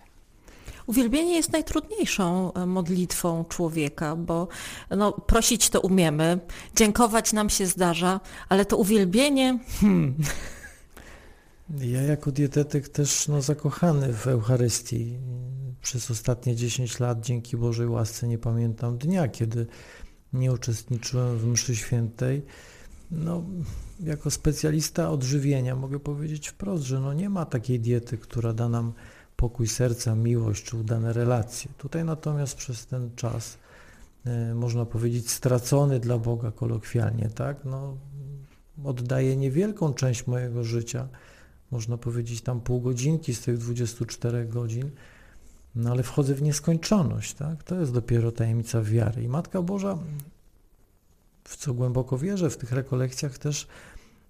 Uwielbienie 0.87 1.35
jest 1.35 1.51
najtrudniejszą 1.51 2.53
e, 2.53 2.65
modlitwą 2.65 3.45
człowieka, 3.45 4.15
bo 4.15 4.47
no, 4.89 5.11
prosić 5.11 5.69
to 5.69 5.81
umiemy, 5.81 6.39
dziękować 6.75 7.33
nam 7.33 7.49
się 7.49 7.65
zdarza, 7.65 8.19
ale 8.49 8.65
to 8.65 8.77
uwielbienie... 8.77 9.59
Hmm. 9.81 10.15
Ja 11.79 12.01
jako 12.01 12.31
dietetyk 12.31 12.89
też 12.89 13.27
no, 13.27 13.41
zakochany 13.41 14.13
w 14.13 14.27
Eucharystii. 14.27 15.17
Przez 15.81 16.11
ostatnie 16.11 16.55
10 16.55 16.99
lat 16.99 17.21
dzięki 17.21 17.57
Bożej 17.57 17.87
łasce 17.87 18.27
nie 18.27 18.37
pamiętam 18.37 18.97
dnia, 18.97 19.27
kiedy 19.27 19.67
nie 20.33 20.51
uczestniczyłem 20.51 21.37
w 21.37 21.45
mszy 21.45 21.75
świętej. 21.75 22.45
No, 23.11 23.43
jako 23.99 24.31
specjalista 24.31 25.09
odżywienia 25.09 25.75
mogę 25.75 25.99
powiedzieć 25.99 26.47
wprost, 26.47 26.83
że 26.83 26.99
no 26.99 27.13
nie 27.13 27.29
ma 27.29 27.45
takiej 27.45 27.79
diety, 27.79 28.17
która 28.17 28.53
da 28.53 28.69
nam 28.69 28.93
pokój 29.35 29.67
serca, 29.67 30.15
miłość 30.15 30.63
czy 30.63 30.77
udane 30.77 31.13
relacje. 31.13 31.71
Tutaj 31.77 32.05
natomiast 32.05 32.55
przez 32.55 32.85
ten 32.85 33.15
czas, 33.15 33.57
e, 34.25 34.53
można 34.53 34.85
powiedzieć, 34.85 35.31
stracony 35.31 35.99
dla 35.99 36.17
Boga 36.17 36.51
kolokwialnie, 36.51 37.29
tak, 37.29 37.65
no, 37.65 37.97
oddaję 38.83 39.37
niewielką 39.37 39.93
część 39.93 40.27
mojego 40.27 40.63
życia, 40.63 41.07
można 41.71 41.97
powiedzieć 41.97 42.41
tam 42.41 42.61
pół 42.61 42.81
godzinki 42.81 43.33
z 43.33 43.41
tych 43.41 43.57
24 43.57 44.45
godzin, 44.45 44.91
no 45.75 45.91
ale 45.91 46.03
wchodzę 46.03 46.35
w 46.35 46.41
nieskończoność, 46.41 47.33
tak? 47.33 47.63
To 47.63 47.79
jest 47.79 47.93
dopiero 47.93 48.31
tajemnica 48.31 48.81
wiary. 48.81 49.23
I 49.23 49.27
Matka 49.27 49.61
Boża, 49.61 49.97
w 51.43 51.57
co 51.57 51.73
głęboko 51.73 52.17
wierzę, 52.17 52.49
w 52.49 52.57
tych 52.57 52.71
rekolekcjach 52.71 53.37
też 53.37 53.67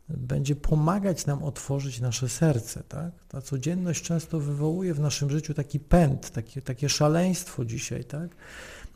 będzie 0.09 0.55
pomagać 0.55 1.25
nam 1.25 1.43
otworzyć 1.43 1.99
nasze 1.99 2.29
serce. 2.29 2.83
Tak? 2.87 3.11
Ta 3.27 3.41
codzienność 3.41 4.03
często 4.03 4.39
wywołuje 4.39 4.93
w 4.93 4.99
naszym 4.99 5.29
życiu 5.29 5.53
taki 5.53 5.79
pęd, 5.79 6.29
takie, 6.31 6.61
takie 6.61 6.89
szaleństwo 6.89 7.65
dzisiaj. 7.65 8.03
Tak? 8.03 8.29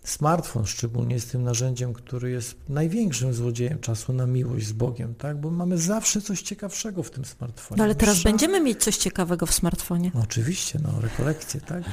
Smartfon 0.07 0.65
szczególnie 0.65 1.15
jest 1.15 1.31
tym 1.31 1.43
narzędziem, 1.43 1.93
który 1.93 2.31
jest 2.31 2.55
największym 2.69 3.33
złodziejem 3.33 3.79
czasu 3.79 4.13
na 4.13 4.27
miłość 4.27 4.67
z 4.67 4.71
Bogiem, 4.71 5.15
tak? 5.15 5.41
bo 5.41 5.51
mamy 5.51 5.77
zawsze 5.77 6.21
coś 6.21 6.41
ciekawszego 6.41 7.03
w 7.03 7.11
tym 7.11 7.25
smartfonie. 7.25 7.77
No 7.77 7.83
ale 7.83 7.95
teraz 7.95 8.23
będziemy 8.23 8.61
mieć 8.61 8.83
coś 8.83 8.97
ciekawego 8.97 9.45
w 9.45 9.53
smartfonie. 9.53 10.11
No, 10.13 10.21
oczywiście, 10.21 10.79
no, 10.83 11.01
rekolekcje, 11.01 11.61
tak? 11.61 11.83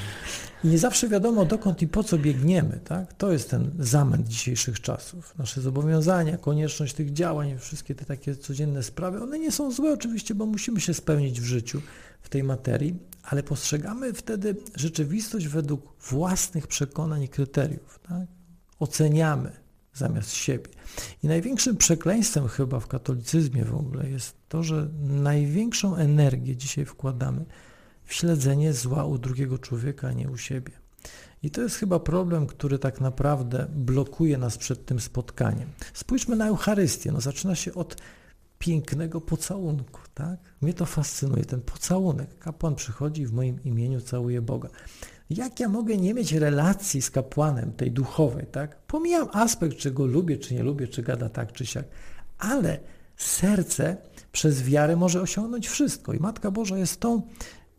I 0.65 0.69
nie 0.69 0.79
zawsze 0.79 1.09
wiadomo 1.09 1.45
dokąd 1.45 1.83
i 1.83 1.89
po 1.89 2.05
co 2.05 2.19
biegniemy, 2.19 2.81
tak? 2.85 3.13
To 3.13 3.33
jest 3.33 3.51
ten 3.51 3.71
zamęt 3.79 4.29
dzisiejszych 4.29 4.81
czasów. 4.81 5.35
Nasze 5.39 5.61
zobowiązania, 5.61 6.39
konieczność 6.39 6.95
tych 6.95 7.13
działań, 7.13 7.59
wszystkie 7.59 7.95
te 7.95 8.05
takie 8.05 8.37
codzienne 8.37 8.83
sprawy, 8.83 9.23
one 9.23 9.39
nie 9.39 9.53
są 9.53 9.71
złe 9.71 9.93
oczywiście, 9.93 10.35
bo 10.35 10.47
musimy 10.47 10.81
się 10.81 10.95
spełnić 10.95 11.41
w 11.41 11.45
życiu, 11.45 11.83
w 12.23 12.29
tej 12.29 12.45
materii, 12.45 12.95
ale 13.25 13.43
postrzegamy 13.43 14.13
wtedy 14.13 14.57
rzeczywistość 14.75 15.49
według 15.49 16.03
własnych 16.03 16.67
przekonań 16.67 17.23
i 17.23 17.29
kryteriów. 17.29 17.99
Tak? 18.09 18.27
Oceniamy 18.79 19.53
zamiast 19.95 20.33
siebie. 20.33 20.71
I 21.23 21.29
największym 21.29 21.77
przekleństwem 21.77 22.49
chyba 22.49 22.81
w 22.81 22.87
katolicyzmie 22.87 23.65
w 23.65 23.75
ogóle 23.75 24.11
jest 24.11 24.37
to, 24.49 24.63
że 24.63 24.89
największą 25.03 25.97
energię 25.97 26.57
dzisiaj 26.57 26.85
wkładamy 26.85 27.45
w 28.05 28.15
śledzenie 28.15 28.73
zła 28.73 29.05
u 29.05 29.19
drugiego 29.19 29.59
człowieka, 29.59 30.09
a 30.09 30.13
nie 30.13 30.31
u 30.31 30.37
siebie. 30.37 30.73
I 31.43 31.51
to 31.51 31.63
jest 31.63 31.77
chyba 31.77 32.01
problem, 32.01 32.47
który 32.47 32.79
tak 32.79 33.01
naprawdę 33.01 33.67
blokuje 33.75 34.39
nas 34.39 34.59
przed 34.59 34.87
tym 34.87 35.01
spotkaniem. 35.01 35.69
Spójrzmy 35.95 36.37
na 36.37 36.47
Eucharystię. 36.47 37.13
No, 37.13 37.21
zaczyna 37.21 37.55
się 37.55 37.75
od 37.75 37.97
pięknego 38.59 39.21
pocałunku, 39.21 40.01
tak? 40.15 40.39
Mnie 40.61 40.75
to 40.75 40.87
fascynuje, 40.87 41.45
ten 41.45 41.61
pocałunek. 41.61 42.39
Kapłan 42.39 42.75
przychodzi 42.75 43.27
w 43.27 43.33
moim 43.33 43.65
imieniu 43.65 44.01
całuje 44.01 44.43
Boga. 44.43 44.69
Jak 45.31 45.61
ja 45.61 45.69
mogę 45.69 45.97
nie 45.97 46.15
mieć 46.15 46.33
relacji 46.33 47.03
z 47.03 47.11
kapłanem, 47.11 47.73
tej 47.73 47.93
duchowej, 47.93 48.47
tak? 48.47 48.77
Pomijam 48.87 49.29
aspekt, 49.33 49.77
czy 49.77 49.91
go 49.91 50.07
lubię, 50.07 50.39
czy 50.39 50.55
nie 50.55 50.63
lubię, 50.63 50.89
czy 50.89 51.03
gada 51.03 51.29
tak, 51.29 51.53
czy 51.53 51.67
siak, 51.67 51.85
ale 52.39 52.81
serce 53.17 53.97
przez 54.33 54.63
wiarę 54.63 54.97
może 54.97 55.21
osiągnąć 55.21 55.69
wszystko. 55.69 56.13
I 56.13 56.19
Matka 56.19 56.51
Boża 56.51 56.79
jest 56.79 57.01
tą, 57.01 57.23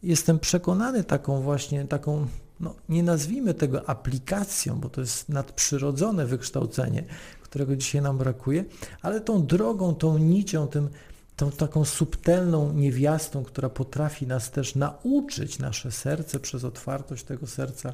jestem 0.03 0.39
przekonany 0.39 1.03
taką 1.03 1.41
właśnie, 1.41 1.85
taką 1.87 2.27
no 2.59 2.75
nie 2.89 3.03
nazwijmy 3.03 3.53
tego 3.53 3.89
aplikacją, 3.89 4.79
bo 4.79 4.89
to 4.89 5.01
jest 5.01 5.29
nadprzyrodzone 5.29 6.25
wykształcenie, 6.25 7.03
którego 7.41 7.75
dzisiaj 7.75 8.01
nam 8.01 8.17
brakuje, 8.17 8.65
ale 9.01 9.21
tą 9.21 9.45
drogą, 9.45 9.95
tą 9.95 10.17
nicią, 10.17 10.67
tym, 10.67 10.89
tą 11.35 11.51
taką 11.51 11.85
subtelną 11.85 12.73
niewiastą, 12.73 13.43
która 13.43 13.69
potrafi 13.69 14.27
nas 14.27 14.51
też 14.51 14.75
nauczyć 14.75 15.59
nasze 15.59 15.91
serce 15.91 16.39
przez 16.39 16.63
otwartość 16.63 17.23
tego 17.23 17.47
serca, 17.47 17.93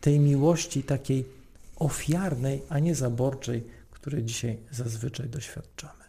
tej 0.00 0.18
miłości 0.18 0.82
takiej 0.82 1.24
ofiarnej, 1.76 2.62
a 2.68 2.78
nie 2.78 2.94
zaborczej, 2.94 3.64
której 4.02 4.24
dzisiaj 4.24 4.58
zazwyczaj 4.70 5.28
doświadczamy. 5.28 6.02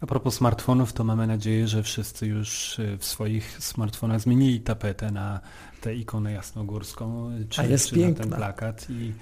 A 0.00 0.06
propos 0.06 0.34
smartfonów, 0.34 0.92
to 0.92 1.04
mamy 1.04 1.26
nadzieję, 1.26 1.68
że 1.68 1.82
wszyscy 1.82 2.26
już 2.26 2.78
y, 2.78 2.98
w 2.98 3.04
swoich 3.04 3.56
smartfonach 3.60 4.20
zmienili 4.20 4.60
tapetę 4.60 5.10
na 5.10 5.40
tę 5.80 5.94
ikonę 5.94 6.32
jasnogórską, 6.32 7.30
czy, 7.48 7.78
czy 7.78 7.98
na 7.98 8.14
ten 8.14 8.30
plakat 8.30 8.90
i 8.90 9.12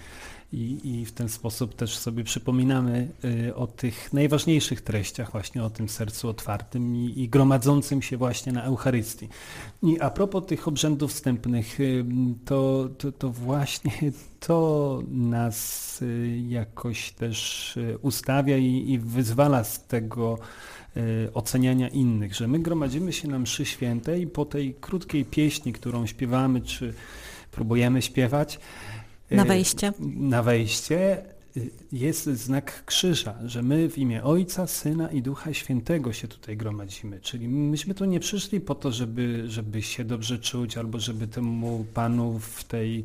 i, 0.53 0.81
i 0.85 1.05
w 1.05 1.13
ten 1.13 1.29
sposób 1.29 1.75
też 1.75 1.99
sobie 1.99 2.25
przypominamy 2.25 3.09
y, 3.49 3.55
o 3.55 3.67
tych 3.67 4.13
najważniejszych 4.13 4.81
treściach, 4.81 5.33
właśnie 5.33 5.65
o 5.65 5.71
tym 5.71 5.89
sercu 5.89 6.29
otwartym 6.29 6.97
i, 6.97 7.13
i 7.17 7.29
gromadzącym 7.29 8.03
się 8.03 8.17
właśnie 8.17 8.53
na 8.53 8.63
Eucharystii. 8.63 9.29
I 9.83 10.01
a 10.01 10.11
propos 10.11 10.47
tych 10.47 10.69
obrzędów 10.69 11.13
wstępnych, 11.13 11.81
y, 11.81 12.05
to, 12.45 12.89
to, 12.99 13.13
to 13.13 13.31
właśnie 13.31 13.93
to 14.47 15.03
nas 15.09 16.03
y, 16.03 16.43
jakoś 16.49 17.13
też 17.13 17.79
ustawia 18.03 18.57
i, 18.57 18.93
i 18.93 18.99
wyzwala 18.99 19.65
z 19.65 19.87
tego 19.87 20.39
oceniania 21.35 21.89
innych, 21.89 22.35
że 22.35 22.49
my 22.49 22.59
gromadzimy 22.59 23.13
się 23.13 23.29
na 23.29 23.39
mszy 23.39 23.65
świętej 23.65 24.27
po 24.27 24.45
tej 24.45 24.75
krótkiej 24.75 25.25
pieśni, 25.25 25.73
którą 25.73 26.07
śpiewamy, 26.07 26.61
czy 26.61 26.95
próbujemy 27.51 28.03
śpiewać, 28.03 28.59
na 29.31 29.43
y, 29.43 29.47
wejście. 29.47 29.93
Na 30.17 30.43
wejście 30.43 31.25
y, 31.57 31.71
jest 31.93 32.25
znak 32.25 32.85
krzyża, 32.85 33.35
że 33.45 33.63
my 33.63 33.91
w 33.91 33.99
imię 33.99 34.25
Ojca, 34.25 34.67
Syna 34.67 35.11
i 35.11 35.23
Ducha 35.23 35.55
Świętego 35.55 36.13
się 36.13 36.29
tutaj 36.29 36.57
gromadzimy. 36.57 37.21
Czyli 37.21 37.49
myśmy 37.49 37.95
tu 37.95 38.05
nie 38.05 38.21
przyszli 38.21 38.61
po 38.61 38.75
to, 38.75 38.93
żeby, 38.93 39.45
żeby 39.47 39.83
się 39.83 40.05
dobrze 40.05 40.39
czuć 40.39 40.79
albo 40.79 41.01
żeby 41.01 41.27
temu 41.27 41.87
Panu 41.95 42.39
w 42.39 42.65
tej 42.65 43.05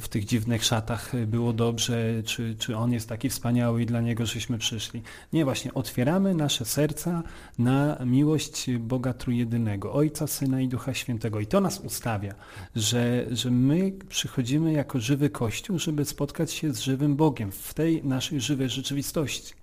w 0.00 0.08
tych 0.08 0.24
dziwnych 0.24 0.64
szatach 0.64 1.12
było 1.26 1.52
dobrze, 1.52 2.22
czy, 2.24 2.56
czy 2.58 2.76
on 2.76 2.92
jest 2.92 3.08
taki 3.08 3.28
wspaniały 3.28 3.82
i 3.82 3.86
dla 3.86 4.00
niego 4.00 4.26
żeśmy 4.26 4.58
przyszli. 4.58 5.02
Nie, 5.32 5.44
właśnie 5.44 5.74
otwieramy 5.74 6.34
nasze 6.34 6.64
serca 6.64 7.22
na 7.58 7.98
miłość 8.06 8.70
Boga 8.78 9.12
Trójjedynego, 9.12 9.92
Ojca, 9.92 10.26
Syna 10.26 10.60
i 10.60 10.68
Ducha 10.68 10.94
Świętego. 10.94 11.40
I 11.40 11.46
to 11.46 11.60
nas 11.60 11.80
ustawia, 11.80 12.34
że, 12.76 13.26
że 13.30 13.50
my 13.50 13.92
przychodzimy 14.08 14.72
jako 14.72 15.00
żywy 15.00 15.30
Kościół, 15.30 15.78
żeby 15.78 16.04
spotkać 16.04 16.52
się 16.52 16.74
z 16.74 16.80
żywym 16.80 17.16
Bogiem 17.16 17.52
w 17.52 17.74
tej 17.74 18.04
naszej 18.04 18.40
żywej 18.40 18.68
rzeczywistości. 18.68 19.54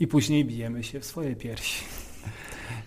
I 0.00 0.06
później 0.06 0.44
bijemy 0.44 0.84
się 0.84 1.00
w 1.00 1.04
swoje 1.04 1.36
piersi. 1.36 1.84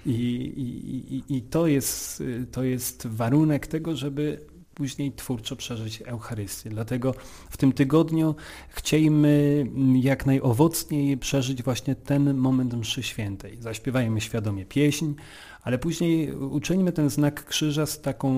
I, 0.06 0.12
i, 0.12 1.16
i, 1.16 1.38
i 1.38 1.42
to, 1.42 1.68
jest, 1.68 2.24
to 2.52 2.64
jest 2.64 3.08
warunek 3.08 3.68
tego, 3.68 3.96
żeby 3.96 4.55
później 4.76 5.12
twórczo 5.12 5.56
przeżyć 5.56 6.02
Eucharystię. 6.06 6.70
Dlatego 6.70 7.14
w 7.50 7.58
tym 7.58 7.72
tygodniu 7.74 8.36
chcielibyśmy 8.70 9.66
jak 10.02 10.26
najowocniej 10.26 11.18
przeżyć 11.18 11.64
właśnie 11.64 11.96
ten 11.96 12.34
moment 12.34 12.74
mszy 12.74 13.04
świętej. 13.04 13.58
Zaśpiewajmy 13.62 14.22
świadomie 14.22 14.66
pieśń, 14.66 15.14
ale 15.62 15.78
później 15.78 16.32
uczynimy 16.32 16.92
ten 16.92 17.10
znak 17.10 17.46
krzyża 17.46 17.86
z 17.86 18.02
taką 18.02 18.32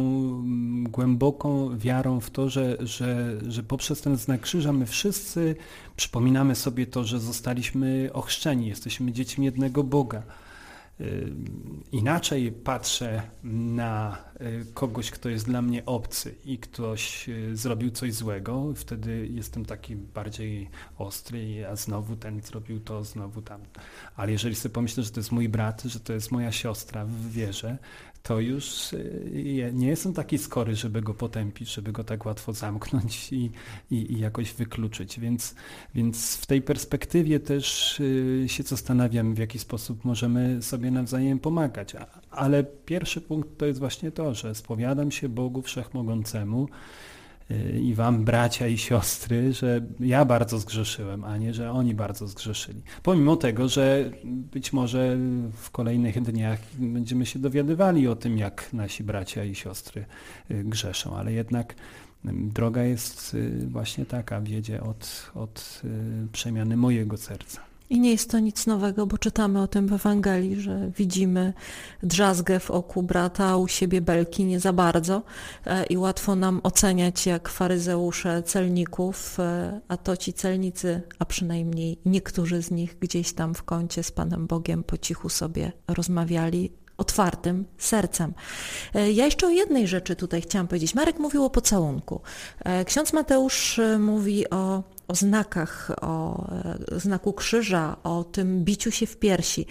głęboką 0.83 1.77
wiarą 1.77 2.19
w 2.19 2.29
to, 2.29 2.49
że, 2.49 2.77
że, 2.79 3.37
że 3.47 3.63
poprzez 3.63 4.01
ten 4.01 4.17
znak 4.17 4.41
krzyża 4.41 4.73
my 4.73 4.85
wszyscy 4.85 5.55
przypominamy 5.95 6.55
sobie 6.55 6.87
to, 6.87 7.03
że 7.03 7.19
zostaliśmy 7.19 8.09
ochrzczeni, 8.13 8.67
jesteśmy 8.67 9.11
dziećmi 9.11 9.45
jednego 9.45 9.83
Boga 9.83 10.23
inaczej 11.91 12.51
patrzę 12.51 13.21
na 13.43 14.17
kogoś, 14.73 15.11
kto 15.11 15.29
jest 15.29 15.45
dla 15.45 15.61
mnie 15.61 15.85
obcy 15.85 16.35
i 16.45 16.57
ktoś 16.57 17.29
y, 17.29 17.55
zrobił 17.55 17.91
coś 17.91 18.13
złego, 18.13 18.73
wtedy 18.75 19.27
jestem 19.31 19.65
taki 19.65 19.95
bardziej 19.95 20.69
ostry, 20.97 21.67
a 21.67 21.75
znowu 21.75 22.15
ten 22.15 22.41
zrobił 22.41 22.79
to, 22.79 23.03
znowu 23.03 23.41
tam. 23.41 23.61
Ale 24.15 24.31
jeżeli 24.31 24.55
sobie 24.55 24.73
pomyślę, 24.73 25.03
że 25.03 25.11
to 25.11 25.19
jest 25.19 25.31
mój 25.31 25.49
brat, 25.49 25.83
że 25.83 25.99
to 25.99 26.13
jest 26.13 26.31
moja 26.31 26.51
siostra 26.51 27.05
w 27.05 27.31
wierze, 27.31 27.77
to 28.23 28.39
już 28.39 28.93
y, 28.93 29.71
nie 29.73 29.87
jestem 29.87 30.13
taki 30.13 30.37
skory, 30.37 30.75
żeby 30.75 31.01
go 31.01 31.13
potępić, 31.13 31.73
żeby 31.73 31.91
go 31.91 32.03
tak 32.03 32.25
łatwo 32.25 32.53
zamknąć 32.53 33.33
i, 33.33 33.51
i, 33.91 34.13
i 34.13 34.19
jakoś 34.19 34.53
wykluczyć. 34.53 35.19
Więc, 35.19 35.55
więc 35.95 36.35
w 36.35 36.45
tej 36.45 36.61
perspektywie 36.61 37.39
też 37.39 37.99
y, 37.99 38.45
się 38.47 38.63
zastanawiam, 38.63 39.35
w 39.35 39.37
jaki 39.37 39.59
sposób 39.59 40.05
możemy 40.05 40.61
sobie 40.61 40.91
nawzajem 40.91 41.39
pomagać. 41.39 41.95
Ale 42.37 42.63
pierwszy 42.63 43.21
punkt 43.21 43.57
to 43.57 43.65
jest 43.65 43.79
właśnie 43.79 44.11
to, 44.11 44.33
że 44.33 44.55
spowiadam 44.55 45.11
się 45.11 45.29
Bogu 45.29 45.61
Wszechmogącemu, 45.61 46.67
i 47.81 47.93
wam 47.93 48.25
bracia 48.25 48.67
i 48.67 48.77
siostry, 48.77 49.53
że 49.53 49.81
ja 49.99 50.25
bardzo 50.25 50.59
zgrzeszyłem, 50.59 51.23
a 51.23 51.37
nie, 51.37 51.53
że 51.53 51.71
oni 51.71 51.95
bardzo 51.95 52.27
zgrzeszyli. 52.27 52.81
Pomimo 53.03 53.35
tego, 53.35 53.69
że 53.69 54.11
być 54.23 54.73
może 54.73 55.17
w 55.53 55.71
kolejnych 55.71 56.21
dniach 56.21 56.59
będziemy 56.79 57.25
się 57.25 57.39
dowiadywali 57.39 58.07
o 58.07 58.15
tym, 58.15 58.37
jak 58.37 58.73
nasi 58.73 59.03
bracia 59.03 59.43
i 59.43 59.55
siostry 59.55 60.05
y, 60.51 60.63
grzeszą, 60.63 61.17
ale 61.17 61.33
jednak 61.33 61.75
droga 62.25 62.83
jest 62.83 63.33
y, 63.33 63.67
właśnie 63.67 64.05
taka, 64.05 64.41
wiedzie 64.41 64.83
od, 64.83 65.31
od 65.35 65.81
y, 65.83 66.27
przemiany 66.31 66.77
mojego 66.77 67.17
serca. 67.17 67.61
I 67.89 67.99
nie 67.99 68.11
jest 68.11 68.31
to 68.31 68.39
nic 68.39 68.67
nowego, 68.67 69.07
bo 69.07 69.17
czytamy 69.17 69.61
o 69.61 69.67
tym 69.67 69.87
w 69.87 69.93
Ewangelii, 69.93 70.61
że 70.61 70.91
widzimy 70.97 71.53
drzazgę 72.03 72.59
w 72.59 72.71
oku 72.71 73.03
brata, 73.03 73.57
u 73.57 73.67
siebie 73.67 74.01
belki 74.01 74.45
nie 74.45 74.59
za 74.59 74.73
bardzo 74.73 75.23
e, 75.65 75.85
i 75.85 75.97
łatwo 75.97 76.35
nam 76.35 76.59
oceniać 76.63 77.25
jak 77.25 77.49
faryzeusze 77.49 78.43
celników, 78.43 79.39
e, 79.39 79.81
a 79.87 79.97
to 79.97 80.17
ci 80.17 80.33
celnicy, 80.33 81.01
a 81.19 81.25
przynajmniej 81.25 81.99
niektórzy 82.05 82.61
z 82.61 82.71
nich 82.71 82.99
gdzieś 82.99 83.33
tam 83.33 83.53
w 83.53 83.63
kącie 83.63 84.03
z 84.03 84.11
Panem 84.11 84.47
Bogiem 84.47 84.83
po 84.83 84.97
cichu 84.97 85.29
sobie 85.29 85.71
rozmawiali, 85.87 86.71
otwartym 86.97 87.65
sercem. 87.77 88.33
E, 88.95 89.11
ja 89.11 89.25
jeszcze 89.25 89.47
o 89.47 89.49
jednej 89.49 89.87
rzeczy 89.87 90.15
tutaj 90.15 90.41
chciałam 90.41 90.67
powiedzieć. 90.67 90.95
Marek 90.95 91.19
mówił 91.19 91.45
o 91.45 91.49
pocałunku. 91.49 92.21
Ksiądz 92.85 93.13
Mateusz 93.13 93.79
mówi 93.99 94.49
o 94.49 94.83
o 95.07 95.15
znakach, 95.15 95.91
o 96.01 96.45
e, 96.51 96.99
znaku 96.99 97.33
krzyża, 97.33 97.97
o 98.03 98.23
tym 98.23 98.63
biciu 98.63 98.91
się 98.91 99.05
w 99.05 99.17
piersi. 99.17 99.65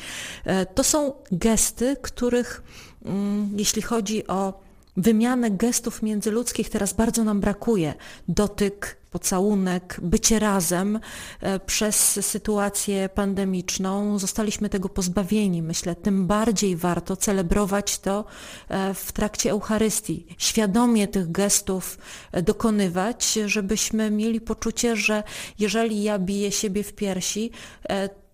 E, 0.44 0.66
to 0.66 0.84
są 0.84 1.12
gesty, 1.32 1.96
których 2.02 2.62
mm, 3.04 3.50
jeśli 3.56 3.82
chodzi 3.82 4.26
o 4.26 4.65
wymianę 4.96 5.50
gestów 5.50 6.02
międzyludzkich 6.02 6.70
teraz 6.70 6.92
bardzo 6.92 7.24
nam 7.24 7.40
brakuje. 7.40 7.94
Dotyk, 8.28 8.96
pocałunek, 9.10 9.98
bycie 10.02 10.38
razem 10.38 11.00
e, 11.40 11.60
przez 11.60 12.26
sytuację 12.26 13.08
pandemiczną. 13.08 14.18
Zostaliśmy 14.18 14.68
tego 14.68 14.88
pozbawieni. 14.88 15.62
Myślę, 15.62 15.94
tym 15.94 16.26
bardziej 16.26 16.76
warto 16.76 17.16
celebrować 17.16 17.98
to 17.98 18.24
e, 18.68 18.94
w 18.94 19.12
trakcie 19.12 19.50
Eucharystii. 19.50 20.26
Świadomie 20.38 21.08
tych 21.08 21.32
gestów 21.32 21.98
e, 22.32 22.42
dokonywać, 22.42 23.38
żebyśmy 23.46 24.10
mieli 24.10 24.40
poczucie, 24.40 24.96
że 24.96 25.22
jeżeli 25.58 26.02
ja 26.02 26.18
biję 26.18 26.52
siebie 26.52 26.82
w 26.82 26.92
piersi, 26.92 27.50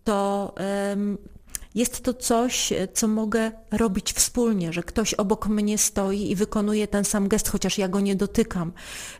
to 0.04 0.54
jest 1.74 2.02
to 2.02 2.14
coś, 2.14 2.72
co 2.94 3.08
mogę 3.08 3.50
robić 3.70 4.12
wspólnie, 4.12 4.72
że 4.72 4.82
ktoś 4.82 5.14
obok 5.14 5.46
mnie 5.48 5.78
stoi 5.78 6.30
i 6.30 6.36
wykonuje 6.36 6.88
ten 6.88 7.04
sam 7.04 7.28
gest, 7.28 7.48
chociaż 7.48 7.78
ja 7.78 7.88
go 7.88 8.00
nie 8.00 8.16
dotykam. 8.16 8.72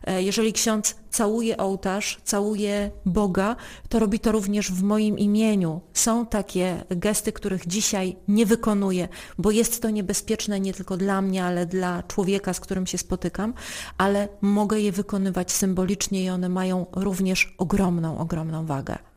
E, 0.03 0.23
jeżeli 0.23 0.53
ksiądz 0.53 0.95
całuje 1.09 1.57
ołtarz, 1.57 2.19
całuje 2.23 2.91
Boga, 3.05 3.55
to 3.89 3.99
robi 3.99 4.19
to 4.19 4.31
również 4.31 4.71
w 4.71 4.83
moim 4.83 5.19
imieniu. 5.19 5.81
Są 5.93 6.25
takie 6.25 6.83
gesty, 6.89 7.31
których 7.31 7.67
dzisiaj 7.67 8.15
nie 8.27 8.45
wykonuję, 8.45 9.07
bo 9.37 9.51
jest 9.51 9.81
to 9.81 9.89
niebezpieczne 9.89 10.59
nie 10.59 10.73
tylko 10.73 10.97
dla 10.97 11.21
mnie, 11.21 11.45
ale 11.45 11.65
dla 11.65 12.03
człowieka, 12.03 12.53
z 12.53 12.59
którym 12.59 12.87
się 12.87 12.97
spotykam, 12.97 13.53
ale 13.97 14.27
mogę 14.41 14.79
je 14.79 14.91
wykonywać 14.91 15.51
symbolicznie 15.51 16.23
i 16.23 16.29
one 16.29 16.49
mają 16.49 16.85
również 16.91 17.55
ogromną, 17.57 18.17
ogromną 18.17 18.65
wagę. 18.65 19.12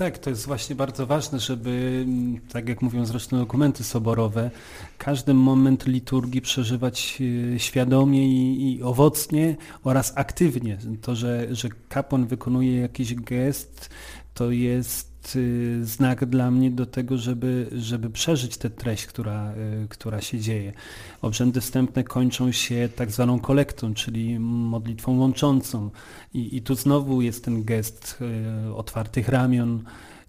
Tak, 0.00 0.18
to 0.18 0.30
jest 0.30 0.46
właśnie 0.46 0.76
bardzo 0.76 1.06
ważne, 1.06 1.40
żeby, 1.40 2.06
tak 2.52 2.68
jak 2.68 2.82
mówią 2.82 3.04
zresztą 3.04 3.38
dokumenty 3.38 3.84
soborowe, 3.84 4.50
każdy 4.98 5.34
moment 5.34 5.86
liturgii 5.86 6.40
przeżywać 6.40 7.22
e, 7.54 7.58
świadomie 7.58 8.28
i, 8.28 8.72
i 8.76 8.82
owocnie 8.82 9.56
oraz 9.84 10.12
aktywnie. 10.16 10.78
To, 11.02 11.14
że, 11.14 11.46
że 11.50 11.68
kapłan 11.88 12.26
wykonuje 12.26 12.80
jakiś 12.80 13.14
gest, 13.14 13.90
to 14.34 14.50
jest 14.50 15.09
y, 15.36 15.80
znak 15.84 16.24
dla 16.24 16.50
mnie 16.50 16.70
do 16.70 16.86
tego, 16.86 17.18
żeby, 17.18 17.68
żeby 17.72 18.10
przeżyć 18.10 18.56
tę 18.56 18.70
treść, 18.70 19.06
która, 19.06 19.54
y, 19.84 19.88
która 19.88 20.20
się 20.20 20.38
dzieje. 20.38 20.72
Obrzędy 21.22 21.60
wstępne 21.60 22.04
kończą 22.04 22.52
się 22.52 22.88
tak 22.96 23.10
zwaną 23.10 23.40
kolektą, 23.40 23.94
czyli 23.94 24.38
modlitwą 24.40 25.18
łączącą. 25.18 25.90
I, 26.34 26.56
i 26.56 26.62
tu 26.62 26.74
znowu 26.74 27.22
jest 27.22 27.44
ten 27.44 27.64
gest 27.64 28.18
y, 28.68 28.74
otwartych 28.74 29.28
ramion 29.28 29.82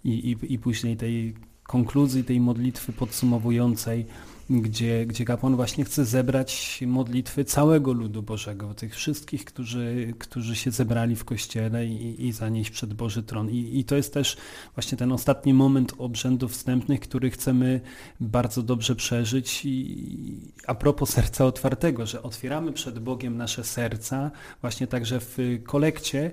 i, 0.03 0.09
i, 0.09 0.53
i 0.53 0.59
później 0.59 0.97
tej 0.97 1.35
konkluzji 1.63 2.23
tej 2.23 2.39
modlitwy 2.39 2.93
podsumowującej 2.93 4.05
gdzie, 4.51 5.05
gdzie 5.05 5.25
kapłan 5.25 5.55
właśnie 5.55 5.85
chce 5.85 6.05
zebrać 6.05 6.79
modlitwy 6.87 7.45
całego 7.45 7.93
ludu 7.93 8.23
Bożego, 8.23 8.73
tych 8.73 8.95
wszystkich, 8.95 9.45
którzy, 9.45 10.13
którzy 10.19 10.55
się 10.55 10.71
zebrali 10.71 11.15
w 11.15 11.25
Kościele 11.25 11.85
i, 11.85 12.27
i 12.27 12.31
zanieść 12.31 12.71
przed 12.71 12.93
Boży 12.93 13.23
Tron. 13.23 13.49
I, 13.49 13.79
I 13.79 13.83
to 13.83 13.95
jest 13.95 14.13
też 14.13 14.37
właśnie 14.75 14.97
ten 14.97 15.11
ostatni 15.11 15.53
moment 15.53 15.93
obrzędów 15.97 16.51
wstępnych, 16.51 16.99
który 16.99 17.29
chcemy 17.29 17.81
bardzo 18.19 18.63
dobrze 18.63 18.95
przeżyć. 18.95 19.65
I, 19.65 20.51
a 20.67 20.75
propos 20.75 21.09
serca 21.09 21.45
otwartego, 21.45 22.05
że 22.05 22.23
otwieramy 22.23 22.71
przed 22.73 22.99
Bogiem 22.99 23.37
nasze 23.37 23.63
serca, 23.63 24.31
właśnie 24.61 24.87
także 24.87 25.19
w 25.19 25.37
kolekcie, 25.63 26.31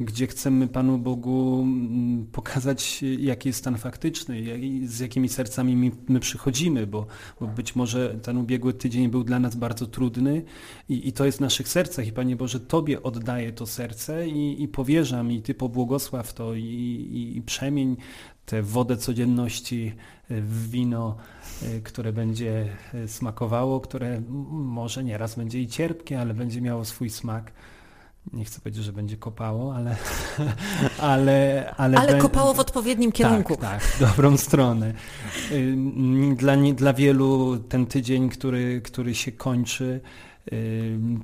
gdzie 0.00 0.26
chcemy 0.26 0.68
Panu 0.68 0.98
Bogu 0.98 1.62
mm, 1.62 2.26
pokazać, 2.32 3.04
jaki 3.18 3.48
jest 3.48 3.58
stan 3.58 3.78
faktyczny, 3.78 4.42
z 4.84 5.00
jakimi 5.00 5.28
sercami 5.28 5.92
my 6.08 6.20
przychodzimy, 6.20 6.86
bo, 6.86 7.06
bo 7.40 7.46
być 7.46 7.76
może 7.76 8.18
ten 8.22 8.36
ubiegły 8.36 8.74
tydzień 8.74 9.08
był 9.08 9.24
dla 9.24 9.38
nas 9.38 9.56
bardzo 9.56 9.86
trudny 9.86 10.42
i, 10.88 11.08
i 11.08 11.12
to 11.12 11.24
jest 11.24 11.38
w 11.38 11.40
naszych 11.40 11.68
sercach. 11.68 12.06
I 12.06 12.12
Panie 12.12 12.36
Boże, 12.36 12.60
Tobie 12.60 13.02
oddaję 13.02 13.52
to 13.52 13.66
serce 13.66 14.28
i, 14.28 14.62
i 14.62 14.68
powierzam 14.68 15.32
i 15.32 15.42
Ty 15.42 15.54
pobłogosław 15.54 16.34
to 16.34 16.54
i, 16.54 16.64
i, 16.64 17.36
i 17.36 17.42
przemień 17.42 17.96
tę 18.46 18.62
wodę 18.62 18.96
codzienności 18.96 19.92
w 20.30 20.70
wino, 20.70 21.16
e, 21.62 21.80
które 21.80 22.12
będzie 22.12 22.68
e, 22.94 23.08
smakowało, 23.08 23.80
które 23.80 24.22
może 24.50 25.04
nieraz 25.04 25.34
będzie 25.34 25.60
i 25.60 25.66
cierpkie, 25.66 26.20
ale 26.20 26.34
będzie 26.34 26.60
miało 26.60 26.84
swój 26.84 27.10
smak 27.10 27.52
nie 28.32 28.44
chcę 28.44 28.60
powiedzieć, 28.60 28.84
że 28.84 28.92
będzie 28.92 29.16
kopało, 29.16 29.74
ale... 29.74 29.96
Ale, 30.98 31.72
ale, 31.76 31.98
ale 31.98 32.18
kopało 32.18 32.54
w 32.54 32.60
odpowiednim 32.60 33.12
kierunku. 33.12 33.56
Tak, 33.56 33.86
tak, 33.98 34.08
dobrą 34.08 34.36
stronę. 34.36 34.94
Dla, 36.36 36.56
dla 36.56 36.92
wielu 36.92 37.58
ten 37.58 37.86
tydzień, 37.86 38.28
który, 38.28 38.80
który 38.80 39.14
się 39.14 39.32
kończy, 39.32 40.00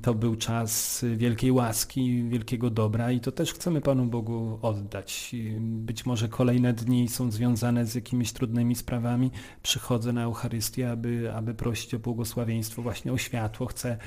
to 0.01 0.13
był 0.13 0.35
czas 0.35 1.05
wielkiej 1.15 1.51
łaski, 1.51 2.23
wielkiego 2.29 2.69
dobra 2.69 3.11
i 3.11 3.19
to 3.19 3.31
też 3.31 3.53
chcemy 3.53 3.81
Panu 3.81 4.05
Bogu 4.05 4.59
oddać. 4.61 5.35
Być 5.59 6.05
może 6.05 6.29
kolejne 6.29 6.73
dni 6.73 7.07
są 7.07 7.31
związane 7.31 7.85
z 7.85 7.95
jakimiś 7.95 8.33
trudnymi 8.33 8.75
sprawami. 8.75 9.31
Przychodzę 9.63 10.13
na 10.13 10.23
Eucharystię, 10.23 10.91
aby, 10.91 11.33
aby 11.33 11.53
prosić 11.53 11.93
o 11.93 11.99
błogosławieństwo, 11.99 12.81
właśnie 12.81 13.13
o 13.13 13.17
światło. 13.17 13.67
Chcę 13.67 13.97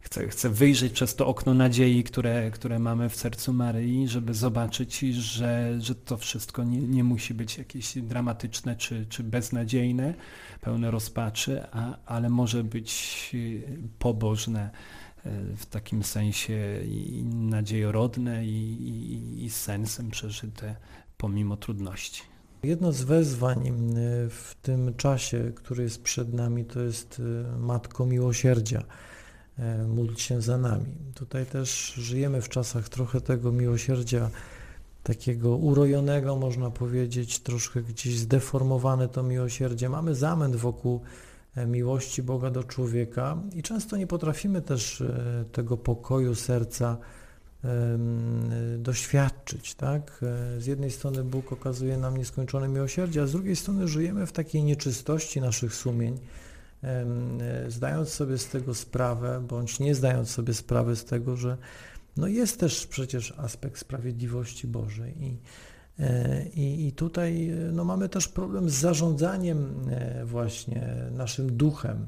chcę, 0.00 0.28
chcę 0.28 0.50
wyjrzeć 0.50 0.92
przez 0.92 1.14
to 1.14 1.26
okno 1.26 1.54
nadziei, 1.54 2.04
które, 2.04 2.50
które 2.50 2.78
mamy 2.78 3.08
w 3.08 3.16
sercu 3.16 3.52
Maryi, 3.52 4.08
żeby 4.08 4.34
zobaczyć, 4.34 5.00
że, 5.00 5.80
że 5.80 5.94
to 5.94 6.16
wszystko 6.16 6.64
nie, 6.64 6.78
nie 6.78 7.04
musi 7.04 7.34
być 7.34 7.58
jakieś 7.58 7.98
dramatyczne 7.98 8.76
czy, 8.76 9.06
czy 9.06 9.22
beznadziejne, 9.22 10.14
pełne 10.60 10.90
rozpaczy, 10.90 11.64
a, 11.72 11.96
ale 12.06 12.28
może 12.28 12.64
być 12.64 13.30
pobożne 13.98 14.70
e, 15.24 15.30
w 15.56 15.66
takim 15.66 16.02
sensie 16.02 16.80
i 16.84 17.24
nadziejorodne 17.24 18.46
i, 18.46 18.82
i, 18.82 19.44
i 19.44 19.50
sensem 19.50 20.10
przeżyte 20.10 20.76
pomimo 21.16 21.56
trudności. 21.56 22.22
Jedno 22.62 22.92
z 22.92 23.02
wezwań 23.02 23.68
e, 23.68 23.72
w 24.28 24.56
tym 24.62 24.94
czasie, 24.94 25.52
który 25.54 25.82
jest 25.82 26.02
przed 26.02 26.34
nami, 26.34 26.64
to 26.64 26.80
jest 26.80 27.22
Matko 27.58 28.06
Miłosierdzia. 28.06 28.82
E, 29.58 29.86
módl 29.86 30.14
się 30.14 30.42
za 30.42 30.58
nami. 30.58 30.94
Tutaj 31.14 31.46
też 31.46 31.94
żyjemy 31.94 32.42
w 32.42 32.48
czasach 32.48 32.88
trochę 32.88 33.20
tego 33.20 33.52
miłosierdzia 33.52 34.30
takiego 35.02 35.56
urojonego, 35.56 36.36
można 36.36 36.70
powiedzieć, 36.70 37.38
troszkę 37.38 37.82
gdzieś 37.82 38.18
zdeformowane 38.18 39.08
to 39.08 39.22
miłosierdzie. 39.22 39.88
Mamy 39.88 40.14
zamęt 40.14 40.56
wokół 40.56 41.00
e, 41.56 41.66
miłości 41.66 42.22
Boga 42.22 42.50
do 42.50 42.64
człowieka 42.64 43.36
i 43.54 43.62
często 43.62 43.96
nie 43.96 44.06
potrafimy 44.06 44.62
też 44.62 45.00
e, 45.00 45.44
tego 45.52 45.76
pokoju 45.76 46.34
serca 46.34 46.96
doświadczyć. 48.78 49.74
Tak? 49.74 50.24
Z 50.58 50.66
jednej 50.66 50.90
strony 50.90 51.24
Bóg 51.24 51.52
okazuje 51.52 51.98
nam 51.98 52.16
nieskończone 52.16 52.68
miłosierdzie, 52.68 53.22
a 53.22 53.26
z 53.26 53.32
drugiej 53.32 53.56
strony 53.56 53.88
żyjemy 53.88 54.26
w 54.26 54.32
takiej 54.32 54.64
nieczystości 54.64 55.40
naszych 55.40 55.74
sumień, 55.74 56.18
zdając 57.68 58.08
sobie 58.08 58.38
z 58.38 58.48
tego 58.48 58.74
sprawę, 58.74 59.44
bądź 59.48 59.80
nie 59.80 59.94
zdając 59.94 60.30
sobie 60.30 60.54
sprawy 60.54 60.96
z 60.96 61.04
tego, 61.04 61.36
że 61.36 61.56
no 62.16 62.26
jest 62.26 62.60
też 62.60 62.86
przecież 62.86 63.34
aspekt 63.36 63.78
sprawiedliwości 63.78 64.66
Bożej 64.66 65.24
i, 65.24 65.36
e, 65.98 66.46
i, 66.48 66.86
i 66.86 66.92
tutaj 66.92 67.50
no 67.72 67.84
mamy 67.84 68.08
też 68.08 68.28
problem 68.28 68.70
z 68.70 68.74
zarządzaniem 68.74 69.74
e, 69.90 70.24
właśnie 70.24 70.96
naszym 71.12 71.56
duchem. 71.56 72.06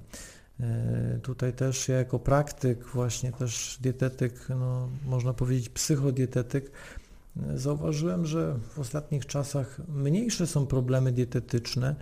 E, 0.60 1.18
tutaj 1.22 1.52
też 1.52 1.88
ja 1.88 1.96
jako 1.96 2.18
praktyk, 2.18 2.84
właśnie 2.84 3.32
też 3.32 3.78
dietetyk, 3.80 4.48
no 4.48 4.88
można 5.06 5.32
powiedzieć 5.32 5.68
psychodietetyk, 5.68 6.70
zauważyłem, 7.54 8.26
że 8.26 8.58
w 8.74 8.78
ostatnich 8.78 9.26
czasach 9.26 9.80
mniejsze 9.88 10.46
są 10.46 10.66
problemy 10.66 11.12
dietetyczne, 11.12 11.94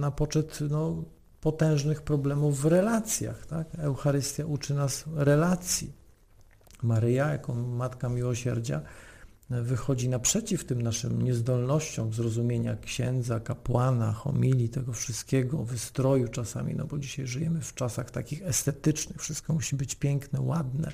na 0.00 0.10
poczet 0.10 0.58
no, 0.70 1.04
potężnych 1.40 2.02
problemów 2.02 2.60
w 2.60 2.64
relacjach. 2.64 3.46
Tak? 3.46 3.66
Eucharystia 3.78 4.46
uczy 4.46 4.74
nas 4.74 5.04
relacji. 5.14 5.92
Maryja, 6.82 7.28
jako 7.28 7.54
Matka 7.54 8.08
Miłosierdzia, 8.08 8.80
wychodzi 9.50 10.08
naprzeciw 10.08 10.64
tym 10.64 10.82
naszym 10.82 11.22
niezdolnościom 11.22 12.12
zrozumienia 12.12 12.76
księdza, 12.76 13.40
kapłana, 13.40 14.12
homilii, 14.12 14.68
tego 14.68 14.92
wszystkiego, 14.92 15.64
wystroju 15.64 16.28
czasami, 16.28 16.74
no 16.74 16.84
bo 16.84 16.98
dzisiaj 16.98 17.26
żyjemy 17.26 17.60
w 17.60 17.74
czasach 17.74 18.10
takich 18.10 18.42
estetycznych, 18.42 19.20
wszystko 19.20 19.52
musi 19.52 19.76
być 19.76 19.94
piękne, 19.94 20.40
ładne, 20.40 20.92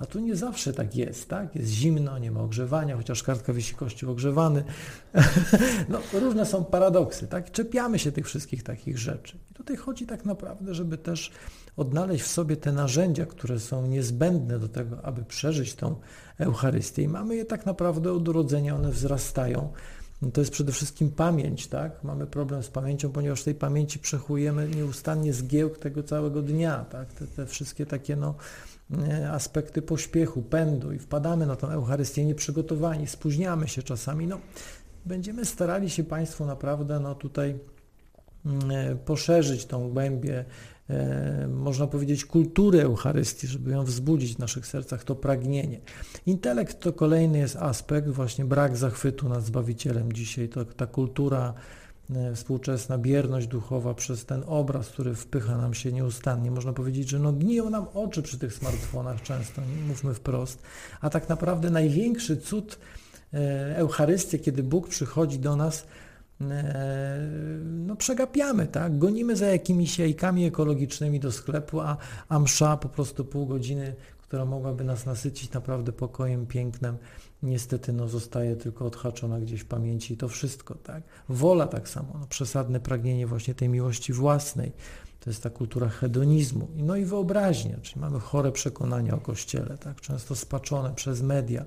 a 0.00 0.06
tu 0.06 0.20
nie 0.20 0.36
zawsze 0.36 0.72
tak 0.72 0.96
jest, 0.96 1.28
tak? 1.28 1.56
Jest 1.56 1.70
zimno, 1.70 2.18
nie 2.18 2.30
ma 2.30 2.40
ogrzewania, 2.40 2.96
chociaż 2.96 3.22
kartka 3.22 3.52
wisi 3.52 3.74
kościół 3.74 4.10
ogrzewany. 4.10 4.64
no, 5.88 5.98
różne 6.12 6.46
są 6.46 6.64
paradoksy, 6.64 7.26
tak? 7.26 7.50
Czepiamy 7.50 7.98
się 7.98 8.12
tych 8.12 8.26
wszystkich 8.26 8.62
takich 8.62 8.98
rzeczy. 8.98 9.38
I 9.50 9.54
tutaj 9.54 9.76
chodzi 9.76 10.06
tak 10.06 10.24
naprawdę, 10.24 10.74
żeby 10.74 10.98
też 10.98 11.30
odnaleźć 11.76 12.24
w 12.24 12.26
sobie 12.26 12.56
te 12.56 12.72
narzędzia, 12.72 13.26
które 13.26 13.60
są 13.60 13.86
niezbędne 13.86 14.58
do 14.58 14.68
tego, 14.68 15.04
aby 15.04 15.24
przeżyć 15.24 15.74
tą 15.74 15.96
Eucharystię. 16.38 17.02
I 17.02 17.08
mamy 17.08 17.36
je 17.36 17.44
tak 17.44 17.66
naprawdę 17.66 18.12
od 18.12 18.28
urodzenia, 18.28 18.76
one 18.76 18.90
wzrastają. 18.90 19.72
No 20.22 20.30
to 20.30 20.40
jest 20.40 20.52
przede 20.52 20.72
wszystkim 20.72 21.10
pamięć, 21.10 21.66
tak? 21.66 22.04
Mamy 22.04 22.26
problem 22.26 22.62
z 22.62 22.68
pamięcią, 22.68 23.10
ponieważ 23.10 23.42
tej 23.42 23.54
pamięci 23.54 23.98
przechujemy 23.98 24.68
nieustannie 24.68 25.32
zgiełk 25.32 25.78
tego 25.78 26.02
całego 26.02 26.42
dnia, 26.42 26.84
tak? 26.84 27.12
Te, 27.12 27.26
te 27.26 27.46
wszystkie 27.46 27.86
takie, 27.86 28.16
no, 28.16 28.34
aspekty 29.30 29.82
pośpiechu, 29.82 30.42
pędu 30.42 30.92
i 30.92 30.98
wpadamy 30.98 31.46
na 31.46 31.56
tą 31.56 31.68
Eucharystię 31.68 32.24
nieprzygotowani, 32.24 33.06
spóźniamy 33.06 33.68
się 33.68 33.82
czasami. 33.82 34.26
No, 34.26 34.38
będziemy 35.06 35.44
starali 35.44 35.90
się 35.90 36.04
Państwo 36.04 36.46
naprawdę 36.46 37.00
no, 37.00 37.14
tutaj 37.14 37.58
mm, 38.46 38.70
e, 38.70 38.96
poszerzyć 38.96 39.64
tą 39.66 39.90
głębię, 39.90 40.44
e, 40.90 41.48
można 41.48 41.86
powiedzieć, 41.86 42.24
kultury 42.24 42.82
Eucharystii, 42.82 43.46
żeby 43.46 43.70
ją 43.70 43.84
wzbudzić 43.84 44.34
w 44.36 44.38
naszych 44.38 44.66
sercach, 44.66 45.04
to 45.04 45.14
pragnienie. 45.14 45.80
Intelekt 46.26 46.80
to 46.80 46.92
kolejny 46.92 47.38
jest 47.38 47.56
aspekt, 47.56 48.08
właśnie 48.08 48.44
brak 48.44 48.76
zachwytu 48.76 49.28
nad 49.28 49.44
Zbawicielem 49.44 50.12
dzisiaj, 50.12 50.48
to, 50.48 50.64
ta 50.64 50.86
kultura 50.86 51.54
E, 51.54 51.79
współczesna 52.34 52.98
bierność 52.98 53.46
duchowa 53.46 53.94
przez 53.94 54.24
ten 54.24 54.42
obraz, 54.46 54.88
który 54.88 55.14
wpycha 55.14 55.58
nam 55.58 55.74
się 55.74 55.92
nieustannie. 55.92 56.50
Można 56.50 56.72
powiedzieć, 56.72 57.08
że 57.08 57.18
no 57.18 57.32
gniją 57.32 57.70
nam 57.70 57.86
oczy 57.94 58.22
przy 58.22 58.38
tych 58.38 58.54
smartfonach 58.54 59.22
często, 59.22 59.62
mówmy 59.88 60.14
wprost. 60.14 60.62
A 61.00 61.10
tak 61.10 61.28
naprawdę 61.28 61.70
największy 61.70 62.36
cud 62.36 62.78
e, 63.34 63.76
Eucharystii, 63.76 64.40
kiedy 64.40 64.62
Bóg 64.62 64.88
przychodzi 64.88 65.38
do 65.38 65.56
nas, 65.56 65.86
e, 66.40 67.18
no 67.64 67.96
przegapiamy, 67.96 68.66
tak? 68.66 68.98
Gonimy 68.98 69.36
za 69.36 69.46
jakimiś 69.46 69.98
jajkami 69.98 70.44
ekologicznymi 70.44 71.20
do 71.20 71.32
sklepu, 71.32 71.80
a, 71.80 71.96
a 72.28 72.38
msza 72.38 72.76
po 72.76 72.88
prostu 72.88 73.24
pół 73.24 73.46
godziny, 73.46 73.94
która 74.22 74.44
mogłaby 74.44 74.84
nas 74.84 75.06
nasycić 75.06 75.52
naprawdę 75.52 75.92
pokojem, 75.92 76.46
pięknem, 76.46 76.96
niestety 77.42 77.92
no, 77.92 78.08
zostaje 78.08 78.56
tylko 78.56 78.86
odhaczona 78.86 79.40
gdzieś 79.40 79.60
w 79.60 79.66
pamięci 79.66 80.16
to 80.16 80.28
wszystko. 80.28 80.74
Tak? 80.74 81.02
Wola 81.28 81.66
tak 81.66 81.88
samo, 81.88 82.16
no, 82.20 82.26
przesadne 82.26 82.80
pragnienie 82.80 83.26
właśnie 83.26 83.54
tej 83.54 83.68
miłości 83.68 84.12
własnej, 84.12 84.72
to 85.20 85.30
jest 85.30 85.42
ta 85.42 85.50
kultura 85.50 85.88
hedonizmu. 85.88 86.68
No 86.76 86.96
i 86.96 87.04
wyobraźnia, 87.04 87.76
czyli 87.82 88.00
mamy 88.00 88.20
chore 88.20 88.52
przekonania 88.52 89.14
o 89.14 89.20
Kościele, 89.20 89.78
tak? 89.78 90.00
często 90.00 90.36
spaczone 90.36 90.94
przez 90.94 91.22
media. 91.22 91.64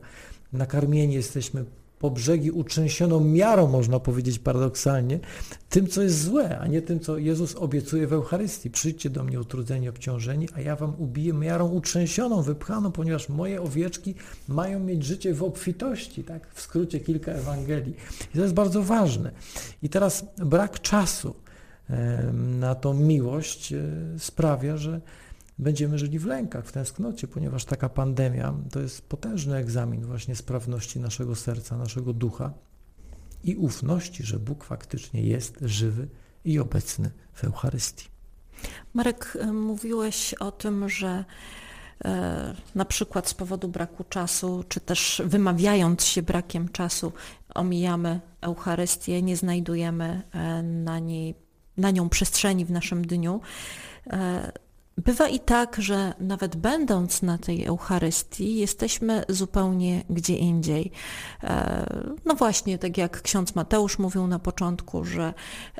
Nakarmieni 0.54 1.14
jesteśmy 1.14 1.66
po 2.04 2.12
brzegi 2.12 2.52
utrzęsioną 2.52 3.20
miarą, 3.20 3.68
można 3.68 4.00
powiedzieć 4.00 4.40
paradoksalnie, 4.40 5.20
tym, 5.70 5.88
co 5.88 6.02
jest 6.02 6.24
złe, 6.24 6.60
a 6.60 6.68
nie 6.68 6.82
tym, 6.82 7.00
co 7.00 7.18
Jezus 7.18 7.56
obiecuje 7.56 8.08
w 8.08 8.14
Eucharystii. 8.14 8.70
Przyjdźcie 8.70 9.10
do 9.10 9.24
mnie 9.24 9.40
utrudzeni, 9.40 9.90
obciążeni, 9.90 10.48
a 10.56 10.62
ja 10.62 10.76
wam 10.76 10.94
ubiję 10.98 11.34
miarą 11.34 11.70
utrzęsioną, 11.70 12.42
wypchaną, 12.42 12.92
ponieważ 12.92 13.30
moje 13.30 13.62
owieczki 13.62 14.16
mają 14.48 14.80
mieć 14.80 15.06
życie 15.06 15.34
w 15.34 15.44
obfitości, 15.44 16.24
tak? 16.24 16.54
W 16.54 16.62
skrócie 16.62 17.00
kilka 17.00 17.32
Ewangelii. 17.32 17.96
I 18.34 18.38
to 18.38 18.42
jest 18.42 18.54
bardzo 18.54 18.84
ważne. 18.84 19.32
I 19.84 19.90
teraz 19.90 20.26
brak 20.38 20.82
czasu 20.82 21.36
na 22.34 22.76
tą 22.76 22.94
miłość 22.94 23.74
e, 23.74 23.84
sprawia, 24.18 24.78
że 24.78 25.02
będziemy 25.60 25.98
żyli 26.00 26.20
w 26.20 26.26
lękach, 26.26 26.66
w 26.66 26.72
tęsknocie, 26.72 27.28
ponieważ 27.28 27.66
taka 27.66 27.90
pandemia 27.90 28.54
to 28.72 28.80
jest 28.80 29.02
potężny 29.02 29.56
egzamin 29.56 30.06
właśnie 30.06 30.36
sprawności 30.36 31.00
naszego 31.00 31.36
serca, 31.36 31.78
naszego 31.78 32.14
ducha 32.14 32.54
i 33.44 33.56
ufności, 33.56 34.24
że 34.24 34.40
Bóg 34.40 34.64
faktycznie 34.64 35.22
jest 35.22 35.58
żywy 35.62 36.08
i 36.46 36.60
obecny 36.60 37.12
w 37.34 37.44
Eucharystii. 37.44 38.08
Marek, 38.94 39.38
e, 39.40 39.54
mówiłeś 39.54 40.34
o 40.34 40.52
tym, 40.52 40.90
że 40.90 41.26
e, 42.06 42.56
na 42.76 42.86
przykład 42.86 43.28
z 43.28 43.34
powodu 43.34 43.68
braku 43.68 44.04
czasu, 44.04 44.64
czy 44.70 44.80
też 44.80 45.22
wymawiając 45.26 46.04
się 46.04 46.22
brakiem 46.22 46.70
czasu, 46.70 47.14
omijamy 47.54 48.20
Eucharystię, 48.42 49.22
nie 49.22 49.38
znajdujemy 49.38 50.22
e, 50.32 50.64
na, 50.64 51.00
niej, 51.00 51.36
na 51.78 51.92
nią 51.92 52.10
przestrzeni 52.10 52.66
w 52.66 52.72
naszym 52.72 53.08
dniu. 53.08 53.42
Bywa 54.98 55.28
i 55.28 55.40
tak, 55.40 55.76
że 55.80 56.14
nawet 56.20 56.56
będąc 56.56 57.22
na 57.22 57.38
tej 57.38 57.66
Eucharystii, 57.66 58.56
jesteśmy 58.56 59.24
zupełnie 59.30 60.04
gdzie 60.10 60.36
indziej. 60.36 60.92
E, 61.44 61.86
no 62.26 62.36
właśnie, 62.36 62.78
tak 62.78 62.98
jak 62.98 63.22
ksiądz 63.22 63.56
Mateusz 63.56 64.00
mówił 64.00 64.28
na 64.28 64.40
początku, 64.40 65.06
że 65.06 65.34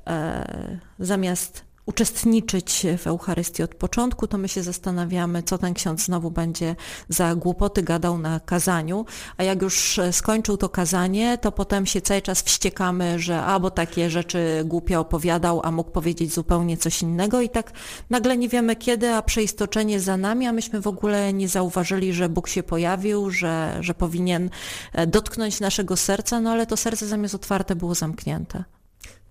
e, 0.08 0.80
zamiast 1.00 1.66
uczestniczyć 1.86 2.86
w 2.98 3.08
Eucharystii 3.08 3.64
od 3.64 3.76
początku, 3.76 4.28
to 4.28 4.38
my 4.38 4.48
się 4.48 4.64
zastanawiamy, 4.64 5.44
co 5.44 5.58
ten 5.58 5.74
ksiądz 5.74 6.06
znowu 6.06 6.32
będzie 6.32 6.76
za 7.10 7.36
głupoty 7.36 7.84
gadał 7.84 8.18
na 8.18 8.40
kazaniu, 8.40 9.06
a 9.38 9.44
jak 9.44 9.62
już 9.62 10.00
skończył 10.12 10.58
to 10.58 10.70
kazanie, 10.70 11.38
to 11.38 11.52
potem 11.52 11.86
się 11.86 12.02
cały 12.02 12.22
czas 12.22 12.42
wściekamy, 12.42 13.20
że 13.20 13.42
albo 13.42 13.72
takie 13.72 14.10
rzeczy 14.10 14.62
głupie 14.66 15.00
opowiadał, 15.00 15.62
a 15.64 15.72
mógł 15.72 15.92
powiedzieć 15.92 16.34
zupełnie 16.34 16.78
coś 16.78 17.02
innego. 17.02 17.42
I 17.42 17.50
tak 17.50 17.72
nagle 18.10 18.38
nie 18.38 18.50
wiemy 18.50 18.76
kiedy, 18.76 19.10
a 19.14 19.22
przeistoczenie 19.22 20.00
za 20.00 20.18
nami, 20.18 20.48
a 20.48 20.54
myśmy 20.54 20.82
w 20.82 20.88
ogóle 20.88 21.34
nie 21.34 21.48
zauważyli, 21.50 22.14
że 22.14 22.30
Bóg 22.30 22.48
się 22.48 22.64
pojawił, 22.64 23.32
że, 23.32 23.78
że 23.80 23.94
powinien 23.94 24.50
e, 24.94 25.08
dotknąć 25.08 25.60
naszego 25.60 25.98
serca, 25.98 26.40
no 26.40 26.52
ale 26.52 26.66
to 26.66 26.78
serce 26.78 27.08
zamiast 27.08 27.36
otwarte 27.36 27.76
było 27.76 27.96
zamknięte. 27.96 28.64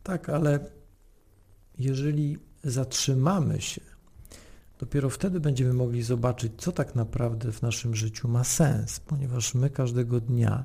Tak, 0.02 0.28
ale 0.28 0.81
jeżeli 1.78 2.38
zatrzymamy 2.64 3.60
się, 3.60 3.80
dopiero 4.78 5.10
wtedy 5.10 5.40
będziemy 5.40 5.72
mogli 5.72 6.02
zobaczyć, 6.02 6.52
co 6.58 6.72
tak 6.72 6.94
naprawdę 6.94 7.52
w 7.52 7.62
naszym 7.62 7.94
życiu 7.94 8.28
ma 8.28 8.44
sens, 8.44 9.00
ponieważ 9.00 9.54
my 9.54 9.70
każdego 9.70 10.20
dnia 10.20 10.64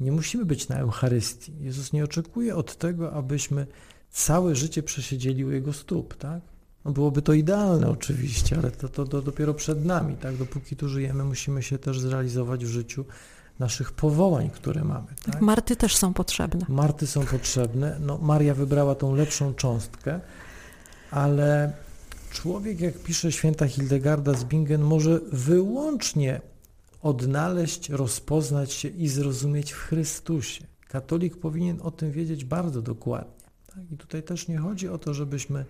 nie 0.00 0.12
musimy 0.12 0.44
być 0.44 0.68
na 0.68 0.76
Eucharystii. 0.76 1.52
Jezus 1.60 1.92
nie 1.92 2.04
oczekuje 2.04 2.56
od 2.56 2.76
tego, 2.76 3.12
abyśmy 3.12 3.66
całe 4.10 4.56
życie 4.56 4.82
przesiedzieli 4.82 5.44
u 5.44 5.50
Jego 5.50 5.72
stóp, 5.72 6.16
tak? 6.16 6.40
No 6.84 6.92
byłoby 6.92 7.22
to 7.22 7.32
idealne 7.32 7.88
oczywiście, 7.88 8.58
ale 8.58 8.70
to, 8.70 8.88
to, 8.88 9.06
to 9.06 9.22
dopiero 9.22 9.54
przed 9.54 9.84
nami, 9.84 10.16
tak? 10.16 10.36
Dopóki 10.36 10.76
tu 10.76 10.88
żyjemy, 10.88 11.24
musimy 11.24 11.62
się 11.62 11.78
też 11.78 12.00
zrealizować 12.00 12.64
w 12.64 12.68
życiu 12.68 13.04
naszych 13.62 13.92
powołań, 13.92 14.50
które 14.50 14.84
mamy. 14.84 15.06
Tak? 15.24 15.40
Marty 15.40 15.76
też 15.76 15.96
są 15.96 16.14
potrzebne. 16.14 16.66
Marty 16.68 17.06
są 17.06 17.26
potrzebne. 17.26 17.96
No, 18.00 18.18
Maria 18.18 18.54
wybrała 18.54 18.94
tą 18.94 19.14
lepszą 19.14 19.54
cząstkę, 19.54 20.20
ale 21.10 21.72
człowiek, 22.30 22.80
jak 22.80 22.98
pisze 22.98 23.32
święta 23.32 23.68
Hildegarda 23.68 24.34
z 24.34 24.44
Bingen, 24.44 24.82
może 24.82 25.20
wyłącznie 25.32 26.40
odnaleźć, 27.02 27.90
rozpoznać 27.90 28.72
się 28.72 28.88
i 28.88 29.08
zrozumieć 29.08 29.72
w 29.72 29.78
Chrystusie. 29.78 30.64
Katolik 30.88 31.36
powinien 31.36 31.78
o 31.82 31.90
tym 31.90 32.12
wiedzieć 32.12 32.44
bardzo 32.44 32.82
dokładnie. 32.82 33.46
Tak? 33.66 33.90
I 33.90 33.96
tutaj 33.96 34.22
też 34.22 34.48
nie 34.48 34.58
chodzi 34.58 34.88
o 34.88 34.98
to, 34.98 35.14
żebyśmy 35.14 35.64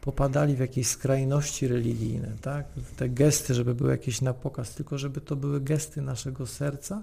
popadali 0.00 0.56
w 0.56 0.58
jakieś 0.58 0.86
skrajności 0.86 1.68
religijne, 1.68 2.32
tak? 2.40 2.66
te 2.96 3.08
gesty, 3.08 3.54
żeby 3.54 3.74
były 3.74 3.90
jakieś 3.90 4.20
na 4.20 4.34
pokaz, 4.34 4.74
tylko 4.74 4.98
żeby 4.98 5.20
to 5.20 5.36
były 5.36 5.60
gesty 5.60 6.02
naszego 6.02 6.46
serca, 6.46 7.02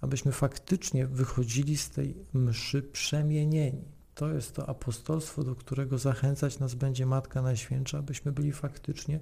abyśmy 0.00 0.32
faktycznie 0.32 1.06
wychodzili 1.06 1.76
z 1.76 1.90
tej 1.90 2.14
mszy 2.32 2.82
przemienieni. 2.82 3.84
To 4.14 4.32
jest 4.32 4.54
to 4.54 4.68
apostolstwo, 4.68 5.44
do 5.44 5.54
którego 5.54 5.98
zachęcać 5.98 6.58
nas 6.58 6.74
będzie 6.74 7.06
Matka 7.06 7.42
Najświętsza, 7.42 7.98
abyśmy 7.98 8.32
byli 8.32 8.52
faktycznie 8.52 9.20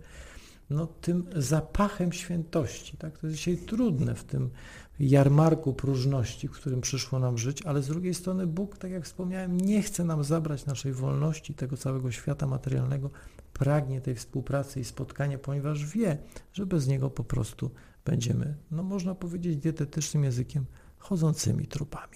no, 0.71 0.87
tym 0.87 1.27
zapachem 1.37 2.13
świętości. 2.13 2.97
Tak? 2.97 3.19
To 3.19 3.27
jest 3.27 3.39
dzisiaj 3.39 3.57
trudne 3.57 4.15
w 4.15 4.25
tym 4.25 4.51
jarmarku 5.01 5.73
próżności, 5.73 6.49
w 6.49 6.53
którym 6.53 6.81
przyszło 6.81 7.19
nam 7.19 7.39
żyć, 7.39 7.63
ale 7.63 7.83
z 7.83 7.89
drugiej 7.89 8.15
strony 8.15 8.47
Bóg, 8.47 8.79
tak 8.79 8.91
jak 8.91 9.05
wspomniałem, 9.05 9.61
nie 9.61 9.83
chce 9.83 10.05
nam 10.05 10.25
zabrać 10.25 10.67
naszej 10.67 10.93
wolności, 10.93 11.55
tego 11.55 11.77
całego 11.77 12.11
świata 12.11 12.47
materialnego, 12.47 13.11
pragnie 13.53 14.01
tej 14.01 14.15
współpracy 14.15 14.81
i 14.81 14.85
spotkania, 14.85 15.39
ponieważ 15.39 15.87
wie, 15.87 16.19
że 16.53 16.67
bez 16.67 16.87
Niego 16.87 17.11
po 17.11 17.25
prostu 17.25 17.71
będziemy, 18.05 18.55
no 18.71 18.83
można 18.83 19.15
powiedzieć 19.15 19.57
dietetycznym 19.57 20.25
językiem, 20.25 20.65
chodzącymi 20.99 21.67
trupami. 21.67 22.16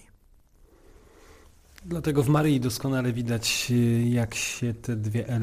Dlatego 1.84 2.22
w 2.22 2.28
Maryi 2.28 2.60
doskonale 2.60 3.12
widać, 3.12 3.72
jak 4.04 4.34
się 4.34 4.74
te, 4.74 4.96
dwie 4.96 5.40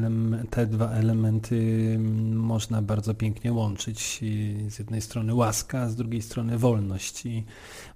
te 0.50 0.66
dwa 0.66 0.90
elementy 0.90 1.56
mm, 1.94 2.36
można 2.36 2.82
bardzo 2.82 3.14
pięknie 3.14 3.52
łączyć. 3.52 4.20
Z 4.68 4.78
jednej 4.78 5.00
strony 5.00 5.34
łaska, 5.34 5.80
a 5.80 5.88
z 5.88 5.96
drugiej 5.96 6.22
strony 6.22 6.58
wolność. 6.58 7.26
I 7.26 7.44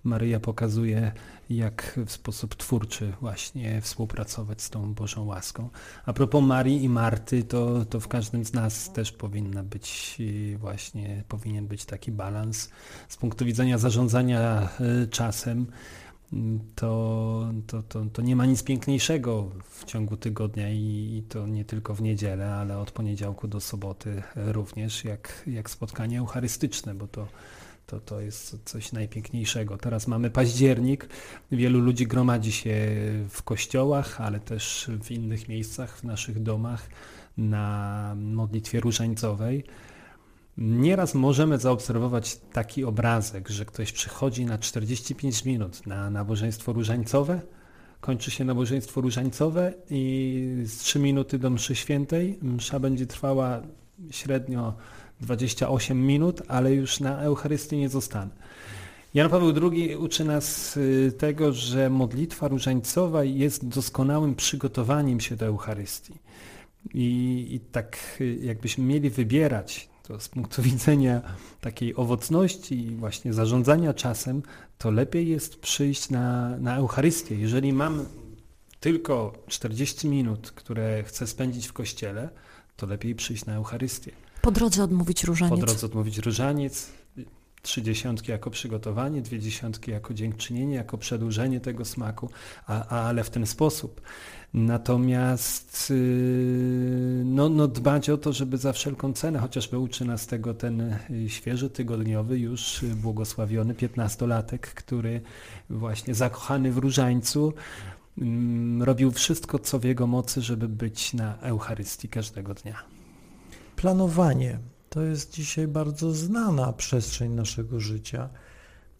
Maryja 0.04 0.40
pokazuje, 0.40 1.12
jak 1.50 2.00
w 2.06 2.12
sposób 2.12 2.54
twórczy 2.54 3.12
właśnie 3.20 3.80
współpracować 3.80 4.62
z 4.62 4.70
tą 4.70 4.94
Bożą 4.94 5.24
łaską. 5.24 5.68
A 6.06 6.12
propos 6.12 6.44
Marii 6.44 6.84
i 6.84 6.88
Marty, 6.88 7.44
to, 7.44 7.84
to 7.84 8.00
w 8.00 8.08
każdym 8.08 8.44
z 8.44 8.52
nas 8.52 8.92
też 8.92 9.12
powinna 9.12 9.62
być 9.62 10.18
właśnie, 10.58 11.24
powinien 11.28 11.66
być 11.66 11.84
taki 11.84 12.12
balans 12.12 12.70
z 13.08 13.16
punktu 13.16 13.44
widzenia 13.44 13.78
zarządzania 13.78 14.68
y, 15.04 15.08
czasem 15.08 15.66
to, 16.74 17.52
to, 17.66 17.82
to, 17.82 18.04
to 18.12 18.22
nie 18.22 18.36
ma 18.36 18.46
nic 18.46 18.62
piękniejszego 18.62 19.50
w 19.70 19.84
ciągu 19.84 20.16
tygodnia 20.16 20.70
i, 20.70 21.16
i, 21.18 21.22
to 21.28 21.46
nie 21.46 21.64
tylko 21.64 21.94
w 21.94 22.02
niedzielę, 22.02 22.54
ale 22.54 22.78
od 22.78 22.90
poniedziałku 22.90 23.48
do 23.48 23.60
soboty 23.60 24.22
również, 24.36 25.04
jak, 25.04 25.42
jak 25.46 25.70
spotkanie 25.70 26.18
eucharystyczne, 26.18 26.94
bo 26.94 27.06
to, 27.06 27.28
to, 27.86 28.00
to 28.00 28.20
jest 28.20 28.58
coś 28.64 28.92
najpiękniejszego. 28.92 29.78
Teraz 29.78 30.06
mamy 30.06 30.30
październik, 30.30 31.08
wielu 31.52 31.80
ludzi 31.80 32.06
gromadzi 32.06 32.52
się 32.52 32.76
w 33.28 33.42
kościołach, 33.42 34.20
ale 34.20 34.40
też 34.40 34.90
w 35.02 35.10
innych 35.10 35.48
miejscach, 35.48 35.98
w 35.98 36.04
naszych 36.04 36.42
domach 36.42 36.88
na 37.36 38.14
modlitwie 38.16 38.80
różańcowej. 38.80 39.64
Nieraz 40.58 41.14
możemy 41.14 41.58
zaobserwować 41.58 42.36
taki 42.52 42.84
obrazek, 42.84 43.48
że 43.48 43.64
ktoś 43.64 43.92
przychodzi 43.92 44.44
na 44.44 44.58
45 44.58 45.44
minut 45.44 45.86
na 45.86 46.10
nabożeństwo 46.10 46.72
różańcowe, 46.72 47.40
kończy 48.00 48.30
się 48.30 48.44
nabożeństwo 48.44 49.00
różańcowe 49.00 49.72
i 49.90 50.62
z 50.64 50.78
3 50.78 50.98
minuty 50.98 51.38
do 51.38 51.50
mszy 51.50 51.74
świętej 51.74 52.38
msza 52.42 52.80
będzie 52.80 53.06
trwała 53.06 53.62
średnio 54.10 54.74
28 55.20 56.06
minut, 56.06 56.42
ale 56.48 56.74
już 56.74 57.00
na 57.00 57.20
Eucharystii 57.20 57.76
nie 57.76 57.88
zostanę. 57.88 58.30
Jan 59.14 59.30
Paweł 59.30 59.52
II 59.72 59.96
uczy 59.96 60.24
nas 60.24 60.76
y, 60.76 61.12
tego, 61.18 61.52
że 61.52 61.90
modlitwa 61.90 62.48
różańcowa 62.48 63.24
jest 63.24 63.68
doskonałym 63.68 64.34
przygotowaniem 64.34 65.20
się 65.20 65.36
do 65.36 65.46
Eucharystii. 65.46 66.14
I, 66.94 67.46
i 67.50 67.60
tak 67.60 67.98
y, 68.20 68.38
jakbyśmy 68.42 68.84
mieli 68.84 69.10
wybierać 69.10 69.91
to 70.02 70.20
z 70.20 70.28
punktu 70.28 70.62
widzenia 70.72 71.22
takiej 71.60 71.96
owocności 71.96 72.86
i 72.86 72.94
właśnie 72.96 73.32
zarządzania 73.32 73.94
czasem, 73.94 74.42
to 74.78 74.90
lepiej 74.90 75.28
jest 75.28 75.60
przyjść 75.60 76.10
na, 76.10 76.58
na 76.58 76.76
Eucharystię. 76.76 77.34
Jeżeli 77.34 77.72
mam 77.72 78.06
tylko 78.80 79.32
40 79.48 80.08
minut, 80.08 80.50
które 80.50 81.02
chcę 81.02 81.26
spędzić 81.26 81.68
w 81.68 81.72
kościele, 81.72 82.28
to 82.76 82.86
lepiej 82.86 83.14
przyjść 83.14 83.46
na 83.46 83.54
Eucharystię. 83.54 84.12
Po 84.42 84.50
drodze 84.50 84.84
odmówić 84.84 85.24
różaniec. 85.24 85.60
Po 85.60 85.66
drodze 85.66 85.86
odmówić 85.86 86.18
różaniec. 86.18 86.90
Trzy 87.62 87.82
dziesiątki 87.82 88.30
jako 88.30 88.50
przygotowanie, 88.50 89.22
dwie 89.22 89.40
dziesiątki 89.40 89.90
jako 89.90 90.14
dziękczynienie, 90.14 90.74
jako 90.74 90.98
przedłużenie 90.98 91.60
tego 91.60 91.84
smaku, 91.84 92.30
a, 92.66 92.86
a, 92.86 93.02
ale 93.02 93.24
w 93.24 93.30
ten 93.30 93.46
sposób. 93.46 94.00
Natomiast 94.54 95.90
yy, 95.90 97.22
no, 97.24 97.48
no 97.48 97.68
dbać 97.68 98.10
o 98.10 98.18
to, 98.18 98.32
żeby 98.32 98.58
za 98.58 98.72
wszelką 98.72 99.12
cenę, 99.12 99.38
chociażby 99.38 99.78
uczy 99.78 100.04
nas 100.04 100.26
tego 100.26 100.54
ten 100.54 100.80
y, 100.80 101.28
świeży, 101.28 101.70
tygodniowy, 101.70 102.38
już 102.38 102.84
błogosławiony 102.96 103.74
piętnastolatek, 103.74 104.74
który 104.74 105.20
właśnie 105.70 106.14
zakochany 106.14 106.72
w 106.72 106.78
różańcu 106.78 107.52
mm, 108.18 108.82
robił 108.82 109.10
wszystko, 109.10 109.58
co 109.58 109.78
w 109.78 109.84
jego 109.84 110.06
mocy, 110.06 110.40
żeby 110.40 110.68
być 110.68 111.14
na 111.14 111.38
Eucharystii 111.40 112.08
każdego 112.08 112.54
dnia. 112.54 112.82
Planowanie 113.76 114.58
to 114.92 115.02
jest 115.02 115.32
dzisiaj 115.32 115.68
bardzo 115.68 116.12
znana 116.12 116.72
przestrzeń 116.72 117.32
naszego 117.32 117.80
życia. 117.80 118.28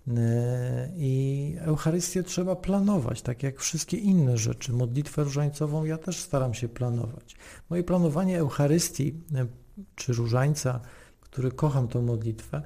E, 0.08 0.88
I 0.96 1.56
Eucharystię 1.60 2.22
trzeba 2.22 2.56
planować, 2.56 3.22
tak 3.22 3.42
jak 3.42 3.60
wszystkie 3.60 3.96
inne 3.96 4.38
rzeczy. 4.38 4.72
Modlitwę 4.72 5.24
różańcową 5.24 5.84
ja 5.84 5.98
też 5.98 6.20
staram 6.20 6.54
się 6.54 6.68
planować. 6.68 7.36
Moje 7.70 7.84
planowanie 7.84 8.38
Eucharystii 8.38 9.14
e, 9.34 9.46
czy 9.94 10.12
różańca, 10.12 10.80
który 11.20 11.50
kocham 11.50 11.88
tą 11.88 12.02
modlitwę, 12.02 12.62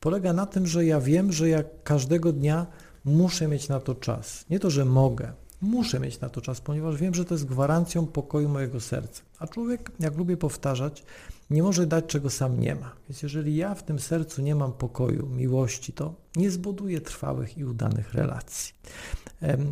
polega 0.00 0.32
na 0.32 0.46
tym, 0.46 0.66
że 0.66 0.84
ja 0.84 1.00
wiem, 1.00 1.32
że 1.32 1.48
ja 1.48 1.62
każdego 1.84 2.32
dnia 2.32 2.66
muszę 3.04 3.48
mieć 3.48 3.68
na 3.68 3.80
to 3.80 3.94
czas. 3.94 4.44
Nie 4.50 4.60
to, 4.60 4.70
że 4.70 4.84
mogę, 4.84 5.32
muszę 5.60 6.00
mieć 6.00 6.20
na 6.20 6.28
to 6.28 6.40
czas, 6.40 6.60
ponieważ 6.60 6.96
wiem, 6.96 7.14
że 7.14 7.24
to 7.24 7.34
jest 7.34 7.46
gwarancją 7.46 8.06
pokoju 8.06 8.48
mojego 8.48 8.80
serca. 8.80 9.22
A 9.38 9.46
człowiek, 9.46 9.90
jak 10.00 10.16
lubię 10.16 10.36
powtarzać, 10.36 11.04
nie 11.50 11.62
może 11.62 11.86
dać, 11.86 12.04
czego 12.06 12.30
sam 12.30 12.60
nie 12.60 12.74
ma. 12.74 12.92
Więc 13.08 13.22
jeżeli 13.22 13.56
ja 13.56 13.74
w 13.74 13.82
tym 13.82 13.98
sercu 13.98 14.42
nie 14.42 14.54
mam 14.54 14.72
pokoju, 14.72 15.26
miłości, 15.26 15.92
to 15.92 16.14
nie 16.36 16.50
zbuduję 16.50 17.00
trwałych 17.00 17.58
i 17.58 17.64
udanych 17.64 18.14
relacji. 18.14 18.74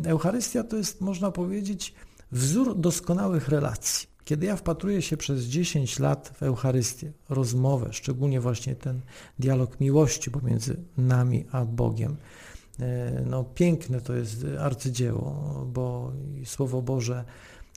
Eucharystia 0.05 0.63
to 0.63 0.77
jest, 0.77 1.01
można 1.01 1.31
powiedzieć, 1.31 1.93
wzór 2.31 2.79
doskonałych 2.79 3.47
relacji. 3.47 4.07
Kiedy 4.25 4.45
ja 4.45 4.55
wpatruję 4.55 5.01
się 5.01 5.17
przez 5.17 5.43
10 5.43 5.99
lat 5.99 6.33
w 6.35 6.43
Eucharystię, 6.43 7.11
rozmowę, 7.29 7.89
szczególnie 7.91 8.41
właśnie 8.41 8.75
ten 8.75 9.01
dialog 9.39 9.79
miłości 9.79 10.31
pomiędzy 10.31 10.77
nami 10.97 11.45
a 11.51 11.65
Bogiem, 11.65 12.17
e, 12.79 13.23
no 13.25 13.43
piękne 13.43 14.01
to 14.01 14.15
jest 14.15 14.45
arcydzieło, 14.59 15.65
bo 15.73 16.11
Słowo 16.45 16.81
Boże 16.81 17.25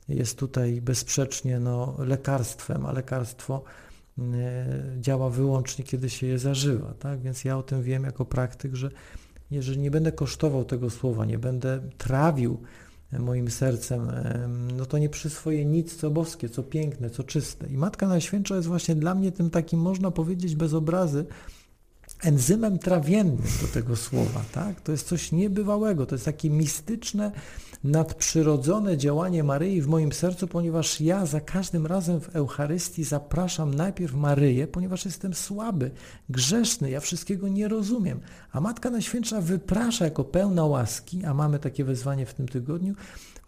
jest 0.08 0.38
tutaj 0.38 0.80
bezsprzecznie 0.80 1.60
no, 1.60 1.94
lekarstwem, 1.98 2.86
a 2.86 2.92
lekarstwo 2.92 3.62
działa 5.00 5.30
wyłącznie, 5.30 5.84
kiedy 5.84 6.10
się 6.10 6.26
je 6.26 6.38
zażywa. 6.38 6.94
Tak? 6.98 7.20
Więc 7.20 7.44
ja 7.44 7.58
o 7.58 7.62
tym 7.62 7.82
wiem 7.82 8.04
jako 8.04 8.24
praktyk, 8.24 8.74
że 8.74 8.90
jeżeli 9.50 9.78
nie 9.78 9.90
będę 9.90 10.12
kosztował 10.12 10.64
tego 10.64 10.90
słowa, 10.90 11.24
nie 11.24 11.38
będę 11.38 11.80
trawił 11.98 12.58
moim 13.18 13.50
sercem, 13.50 14.10
no 14.76 14.86
to 14.86 14.98
nie 14.98 15.08
przyswoję 15.08 15.64
nic, 15.64 15.96
co 15.96 16.10
boskie, 16.10 16.48
co 16.48 16.62
piękne, 16.62 17.10
co 17.10 17.24
czyste. 17.24 17.66
I 17.66 17.76
Matka 17.76 18.08
Najświętsza 18.08 18.56
jest 18.56 18.68
właśnie 18.68 18.94
dla 18.94 19.14
mnie 19.14 19.32
tym 19.32 19.50
takim, 19.50 19.80
można 19.80 20.10
powiedzieć 20.10 20.56
bez 20.56 20.74
obrazy, 20.74 21.26
enzymem 22.22 22.78
trawiennym 22.78 23.46
do 23.62 23.68
tego 23.68 23.96
słowa. 23.96 24.44
Tak? 24.52 24.80
To 24.80 24.92
jest 24.92 25.08
coś 25.08 25.32
niebywałego, 25.32 26.06
to 26.06 26.14
jest 26.14 26.24
takie 26.24 26.50
mistyczne, 26.50 27.32
nadprzyrodzone 27.84 28.96
działanie 28.98 29.44
Maryi 29.44 29.82
w 29.82 29.86
moim 29.86 30.12
sercu, 30.12 30.48
ponieważ 30.48 31.00
ja 31.00 31.26
za 31.26 31.40
każdym 31.40 31.86
razem 31.86 32.20
w 32.20 32.36
Eucharystii 32.36 33.04
zapraszam 33.04 33.74
najpierw 33.74 34.14
Maryję, 34.14 34.66
ponieważ 34.66 35.04
jestem 35.04 35.34
słaby, 35.34 35.90
grzeszny, 36.28 36.90
ja 36.90 37.00
wszystkiego 37.00 37.48
nie 37.48 37.68
rozumiem. 37.68 38.20
A 38.52 38.60
Matka 38.60 38.90
Najświętsza 38.90 39.40
wyprasza 39.40 40.04
jako 40.04 40.24
pełna 40.24 40.64
łaski, 40.64 41.24
a 41.24 41.34
mamy 41.34 41.58
takie 41.58 41.84
wezwanie 41.84 42.26
w 42.26 42.34
tym 42.34 42.48
tygodniu, 42.48 42.94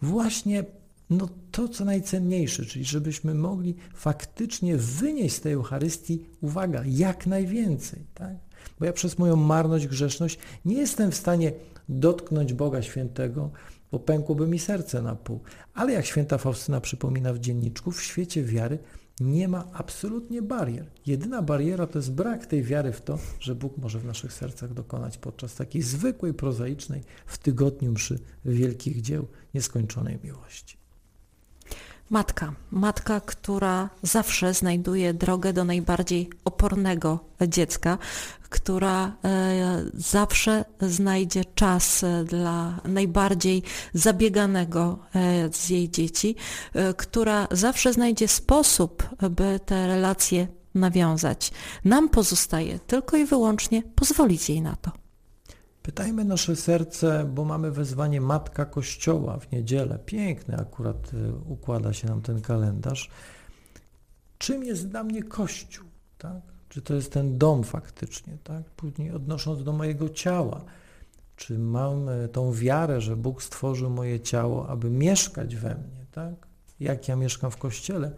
właśnie 0.01 0.63
no 1.09 1.29
to, 1.51 1.67
co 1.67 1.85
najcenniejsze, 1.85 2.65
czyli 2.65 2.85
żebyśmy 2.85 3.33
mogli 3.33 3.75
faktycznie 3.95 4.77
wynieść 4.77 5.35
z 5.35 5.41
tej 5.41 5.53
Eucharystii, 5.53 6.25
uwaga, 6.41 6.83
jak 6.85 7.27
najwięcej. 7.27 7.99
Tak? 8.13 8.33
Bo 8.79 8.85
ja 8.85 8.93
przez 8.93 9.19
moją 9.19 9.35
marność, 9.35 9.87
grzeszność 9.87 10.39
nie 10.65 10.75
jestem 10.75 11.11
w 11.11 11.15
stanie 11.15 11.51
dotknąć 11.89 12.53
Boga 12.53 12.81
Świętego, 12.81 13.51
bo 13.91 13.99
pękłoby 13.99 14.47
mi 14.47 14.59
serce 14.59 15.01
na 15.01 15.15
pół. 15.15 15.39
Ale 15.73 15.93
jak 15.93 16.05
święta 16.05 16.37
Faustyna 16.37 16.81
przypomina 16.81 17.33
w 17.33 17.39
dzienniczku, 17.39 17.91
w 17.91 18.03
świecie 18.03 18.43
wiary 18.43 18.79
nie 19.19 19.47
ma 19.47 19.67
absolutnie 19.73 20.41
barier. 20.41 20.85
Jedyna 21.05 21.41
bariera 21.41 21.87
to 21.87 21.99
jest 21.99 22.11
brak 22.11 22.45
tej 22.45 22.63
wiary 22.63 22.91
w 22.91 23.01
to, 23.01 23.19
że 23.39 23.55
Bóg 23.55 23.77
może 23.77 23.99
w 23.99 24.05
naszych 24.05 24.33
sercach 24.33 24.73
dokonać 24.73 25.17
podczas 25.17 25.55
takiej 25.55 25.81
zwykłej, 25.81 26.33
prozaicznej, 26.33 27.03
w 27.25 27.37
tygodniu 27.37 27.91
mszy 27.91 28.19
wielkich 28.45 29.01
dzieł 29.01 29.27
nieskończonej 29.53 30.19
miłości. 30.23 30.82
Matka, 32.09 32.53
matka, 32.71 33.21
która 33.21 33.89
zawsze 34.01 34.53
znajduje 34.53 35.13
drogę 35.13 35.53
do 35.53 35.63
najbardziej 35.63 36.29
opornego 36.45 37.19
dziecka, 37.47 37.97
która 38.49 39.15
e, 39.23 39.83
zawsze 39.93 40.65
znajdzie 40.81 41.45
czas 41.55 42.03
e, 42.03 42.23
dla 42.23 42.79
najbardziej 42.85 43.63
zabieganego 43.93 44.99
e, 45.15 45.49
z 45.53 45.69
jej 45.69 45.89
dzieci, 45.89 46.35
która 46.97 47.47
zawsze 47.51 47.93
znajdzie 47.93 48.27
sposób, 48.27 49.09
by 49.29 49.59
te 49.65 49.87
relacje 49.87 50.47
nawiązać. 50.75 51.51
Nam 51.85 52.09
pozostaje 52.09 52.79
tylko 52.79 53.17
i 53.17 53.25
wyłącznie 53.25 53.83
pozwolić 53.95 54.49
jej 54.49 54.61
na 54.61 54.75
to. 54.75 55.02
Pytajmy 55.83 56.25
nasze 56.25 56.55
serce, 56.55 57.25
bo 57.33 57.45
mamy 57.45 57.71
wezwanie 57.71 58.21
Matka 58.21 58.65
Kościoła 58.65 59.39
w 59.39 59.51
niedzielę. 59.51 59.99
Piękny 60.05 60.57
akurat 60.57 61.11
układa 61.45 61.93
się 61.93 62.07
nam 62.07 62.21
ten 62.21 62.41
kalendarz. 62.41 63.09
Czym 64.37 64.63
jest 64.63 64.87
dla 64.87 65.03
mnie 65.03 65.23
Kościół? 65.23 65.85
Tak? 66.17 66.53
czy 66.73 66.81
to 66.81 66.93
jest 66.93 67.11
ten 67.11 67.37
dom 67.37 67.63
faktycznie, 67.63 68.37
tak? 68.43 68.63
Później 68.63 69.11
odnosząc 69.11 69.63
do 69.63 69.73
mojego 69.73 70.09
ciała, 70.09 70.61
czy 71.35 71.59
mam 71.59 72.09
e, 72.09 72.27
tą 72.27 72.53
wiarę, 72.53 73.01
że 73.01 73.15
Bóg 73.15 73.43
stworzył 73.43 73.89
moje 73.89 74.19
ciało, 74.19 74.69
aby 74.69 74.89
mieszkać 74.89 75.55
we 75.55 75.75
mnie, 75.75 76.05
tak? 76.11 76.33
Jak 76.79 77.07
ja 77.07 77.15
mieszkam 77.15 77.51
w 77.51 77.57
Kościele, 77.57 78.11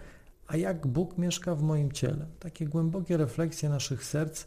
a 0.48 0.58
jak 0.58 0.88
Bóg 0.88 1.18
mieszka 1.18 1.56
w 1.56 1.62
moim 1.62 1.92
ciele. 1.92 2.26
Takie 2.40 2.68
głębokie 2.68 3.18
refleksje 3.18 3.70
naszych 3.70 4.04
serc 4.04 4.46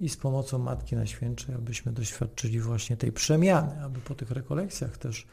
i 0.00 0.08
z 0.08 0.16
pomocą 0.16 0.58
Matki 0.58 0.96
Najświętszej, 0.96 1.54
abyśmy 1.54 1.92
doświadczyli 1.92 2.60
właśnie 2.60 2.96
tej 2.96 3.12
przemiany, 3.12 3.84
aby 3.84 4.00
po 4.00 4.14
tych 4.14 4.30
rekolekcjach 4.30 4.98
też 4.98 5.26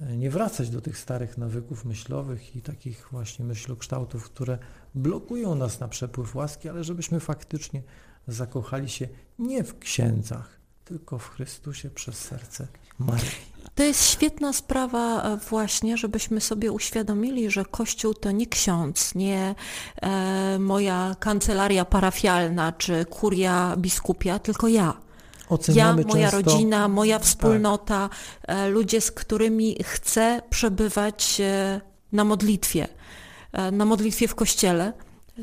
e, 0.00 0.16
nie 0.16 0.30
wracać 0.30 0.70
do 0.70 0.80
tych 0.80 0.98
starych 0.98 1.38
nawyków 1.38 1.84
myślowych 1.84 2.56
i 2.56 2.62
takich 2.62 3.08
właśnie 3.10 3.44
myślokształtów, 3.44 4.24
które 4.24 4.58
blokują 4.94 5.54
nas 5.54 5.80
na 5.80 5.88
przepływ 5.88 6.34
łaski, 6.34 6.68
ale 6.68 6.84
żebyśmy 6.84 7.20
faktycznie 7.20 7.82
zakochali 8.28 8.88
się 8.88 9.08
nie 9.38 9.64
w 9.64 9.78
księdzach, 9.78 10.60
tylko 10.84 11.18
w 11.18 11.28
Chrystusie 11.28 11.90
przez 11.90 12.18
serce. 12.18 12.68
To 13.74 13.82
jest 13.82 14.10
świetna 14.10 14.52
sprawa 14.52 15.22
e, 15.22 15.36
właśnie, 15.36 15.96
żebyśmy 15.96 16.40
sobie 16.40 16.72
uświadomili, 16.72 17.50
że 17.50 17.64
Kościół 17.64 18.14
to 18.14 18.30
nie 18.30 18.46
ksiądz, 18.46 19.14
nie 19.14 19.54
e, 20.02 20.58
moja 20.58 21.16
kancelaria 21.20 21.84
parafialna 21.84 22.72
czy 22.72 23.04
kuria 23.04 23.74
biskupia, 23.76 24.38
tylko 24.38 24.68
ja. 24.68 24.94
Oceniamy 25.48 26.02
ja, 26.02 26.08
moja 26.08 26.30
często... 26.30 26.50
rodzina, 26.50 26.88
moja 26.88 27.18
wspólnota, 27.18 28.08
tak. 28.08 28.56
e, 28.56 28.68
ludzie, 28.68 29.00
z 29.00 29.10
którymi 29.10 29.76
chcę 29.84 30.42
przebywać 30.50 31.40
e, 31.40 31.80
na 32.12 32.24
modlitwie. 32.24 32.88
E, 33.52 33.70
na 33.70 33.84
modlitwie 33.84 34.28
w 34.28 34.34
kościele, 34.34 34.92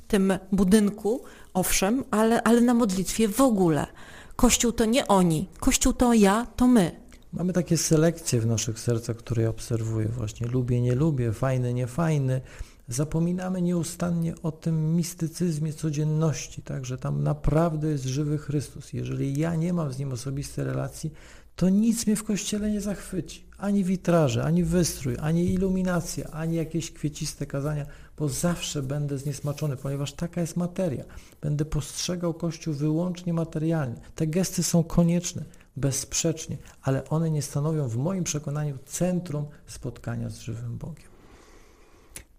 tym 0.08 0.34
budynku, 0.52 1.24
owszem, 1.54 2.04
ale, 2.12 2.44
ale 2.44 2.62
na 2.62 2.74
modlitwie 2.74 3.28
w 3.28 3.42
ogóle. 3.42 3.88
Kościół 4.36 4.72
to 4.72 4.86
nie 4.86 5.08
oni, 5.08 5.50
Kościół 5.60 5.94
to 5.94 6.14
ja, 6.14 6.48
to 6.56 6.68
my. 6.68 7.07
Mamy 7.34 7.54
takie 7.54 7.78
selekcje 7.78 8.42
w 8.42 8.46
naszych 8.46 8.80
sercach, 8.80 9.18
które 9.18 9.44
ja 9.44 9.50
obserwuję 9.50 10.08
właśnie. 10.08 10.48
Lubię, 10.48 10.82
nie 10.82 10.96
lubię, 10.96 11.34
fajny, 11.34 11.74
niefajny. 11.74 12.42
Zapominamy 12.88 13.62
nieustannie 13.62 14.34
o 14.44 14.52
tym 14.52 14.96
mistycyzmie 14.96 15.74
codzienności, 15.74 16.62
tak, 16.62 16.86
że 16.86 16.98
tam 16.98 17.24
naprawdę 17.24 17.88
jest 17.88 18.06
żywy 18.06 18.38
Chrystus. 18.38 18.94
Jeżeli 18.94 19.40
ja 19.40 19.56
nie 19.56 19.74
mam 19.74 19.94
z 19.94 20.00
Nim 20.00 20.12
osobistej 20.12 20.66
relacji, 20.66 21.12
to 21.56 21.70
nic 21.70 22.08
mnie 22.08 22.16
w 22.16 22.24
Kościele 22.24 22.72
nie 22.72 22.82
zachwyci. 22.82 23.44
Ani 23.58 23.84
witraże, 23.84 24.44
ani 24.44 24.64
wystrój, 24.64 25.16
ani 25.22 25.54
iluminacja, 25.54 26.30
ani 26.32 26.56
jakieś 26.56 26.92
kwieciste 26.92 27.46
kazania, 27.46 27.86
bo 28.18 28.30
zawsze 28.30 28.84
będę 28.84 29.18
zniesmaczony, 29.18 29.78
ponieważ 29.78 30.14
taka 30.14 30.42
jest 30.42 30.58
materia. 30.58 31.04
Będę 31.42 31.66
postrzegał 31.66 32.34
Kościół 32.34 32.74
wyłącznie 32.74 33.34
materialnie. 33.34 34.02
Te 34.16 34.28
gesty 34.28 34.64
są 34.64 34.84
konieczne, 34.84 35.46
bezsprzecznie, 35.78 36.58
ale 36.82 37.10
one 37.10 37.32
nie 37.32 37.42
stanowią 37.42 37.88
w 37.88 37.98
moim 37.98 38.24
przekonaniu 38.24 38.78
centrum 38.86 39.46
spotkania 39.68 40.30
z 40.30 40.40
żywym 40.40 40.78
Bogiem. 40.78 41.18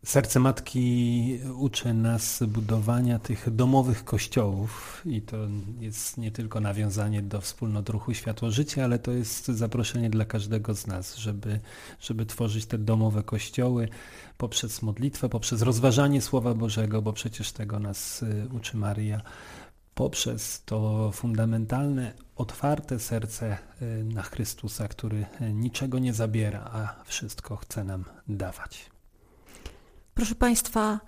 Serce 0.04 0.40
Matki 0.40 1.38
uczy 1.58 1.94
nas 1.94 2.42
budowania 2.48 3.18
tych 3.18 3.54
domowych 3.54 4.04
kościołów 4.04 5.02
i 5.06 5.22
to 5.22 5.36
jest 5.80 6.18
nie 6.18 6.30
tylko 6.30 6.60
nawiązanie 6.60 7.22
do 7.22 7.40
wspólnot 7.40 7.88
ruchu 7.88 8.14
Światło 8.14 8.50
Życie, 8.50 8.84
ale 8.84 8.98
to 8.98 9.12
jest 9.12 9.46
zaproszenie 9.46 10.10
dla 10.10 10.24
każdego 10.24 10.74
z 10.74 10.86
nas, 10.86 11.16
żeby, 11.16 11.60
żeby 12.00 12.26
tworzyć 12.26 12.66
te 12.66 12.78
domowe 12.78 13.22
kościoły 13.22 13.88
poprzez 14.38 14.82
modlitwę, 14.82 15.28
poprzez 15.28 15.62
rozważanie 15.62 16.22
Słowa 16.22 16.54
Bożego, 16.54 17.02
bo 17.02 17.12
przecież 17.12 17.52
tego 17.52 17.78
nas 17.78 18.22
y, 18.22 18.48
uczy 18.52 18.76
Maria, 18.76 19.20
poprzez 19.98 20.62
to 20.64 21.10
fundamentalne, 21.12 22.12
otwarte 22.36 22.98
serce 22.98 23.58
y, 23.82 24.04
na 24.04 24.22
Chrystusa, 24.22 24.88
który 24.88 25.26
niczego 25.52 25.98
nie 25.98 26.12
zabiera, 26.12 26.70
a 26.72 27.04
wszystko 27.04 27.56
chce 27.56 27.84
nam 27.84 28.04
dawać. 28.28 28.90
Proszę 30.14 30.34
Państwa, 30.34 31.00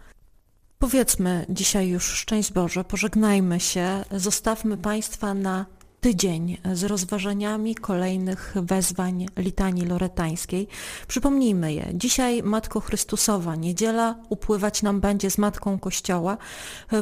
powiedzmy 0.78 1.46
dzisiaj 1.48 1.88
już 1.88 2.04
szczęść 2.04 2.52
Boże, 2.52 2.84
pożegnajmy 2.84 3.60
się, 3.60 4.04
zostawmy 4.10 4.76
Państwa 4.76 5.34
na 5.34 5.66
tydzień 6.00 6.58
z 6.72 6.84
rozważaniami 6.84 7.74
kolejnych 7.74 8.54
wezwań 8.56 9.26
litanii 9.36 9.86
loretańskiej. 9.86 10.68
Przypomnijmy 11.08 11.72
je. 11.72 11.86
Dzisiaj 11.94 12.42
Matko 12.42 12.80
Chrystusowa, 12.80 13.56
niedziela 13.56 14.14
upływać 14.28 14.82
nam 14.82 15.00
będzie 15.00 15.30
z 15.30 15.38
Matką 15.38 15.78
Kościoła, 15.78 16.36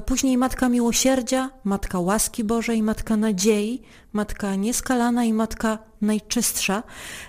później 0.07 0.37
Matka 0.37 0.69
Miłosierdzia, 0.69 1.51
Matka 1.65 1.99
Łaski 1.99 2.45
Bożej, 2.45 2.83
Matka 2.83 3.17
Nadziei, 3.17 3.83
Matka 4.13 4.55
Nieskalana 4.55 5.25
i 5.25 5.33
Matka 5.33 5.79
Najczystsza, 6.01 6.83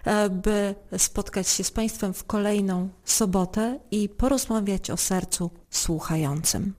e, 0.05 0.30
by 0.30 0.76
spotkać 0.97 1.47
się 1.47 1.63
z 1.63 1.72
Państwem 1.72 2.13
w 2.13 2.24
kolejną 2.24 2.89
sobotę 3.05 3.80
i 3.91 4.09
porozmawiać 4.09 4.89
o 4.89 4.97
sercu 4.97 5.51
słuchającym. 5.70 6.74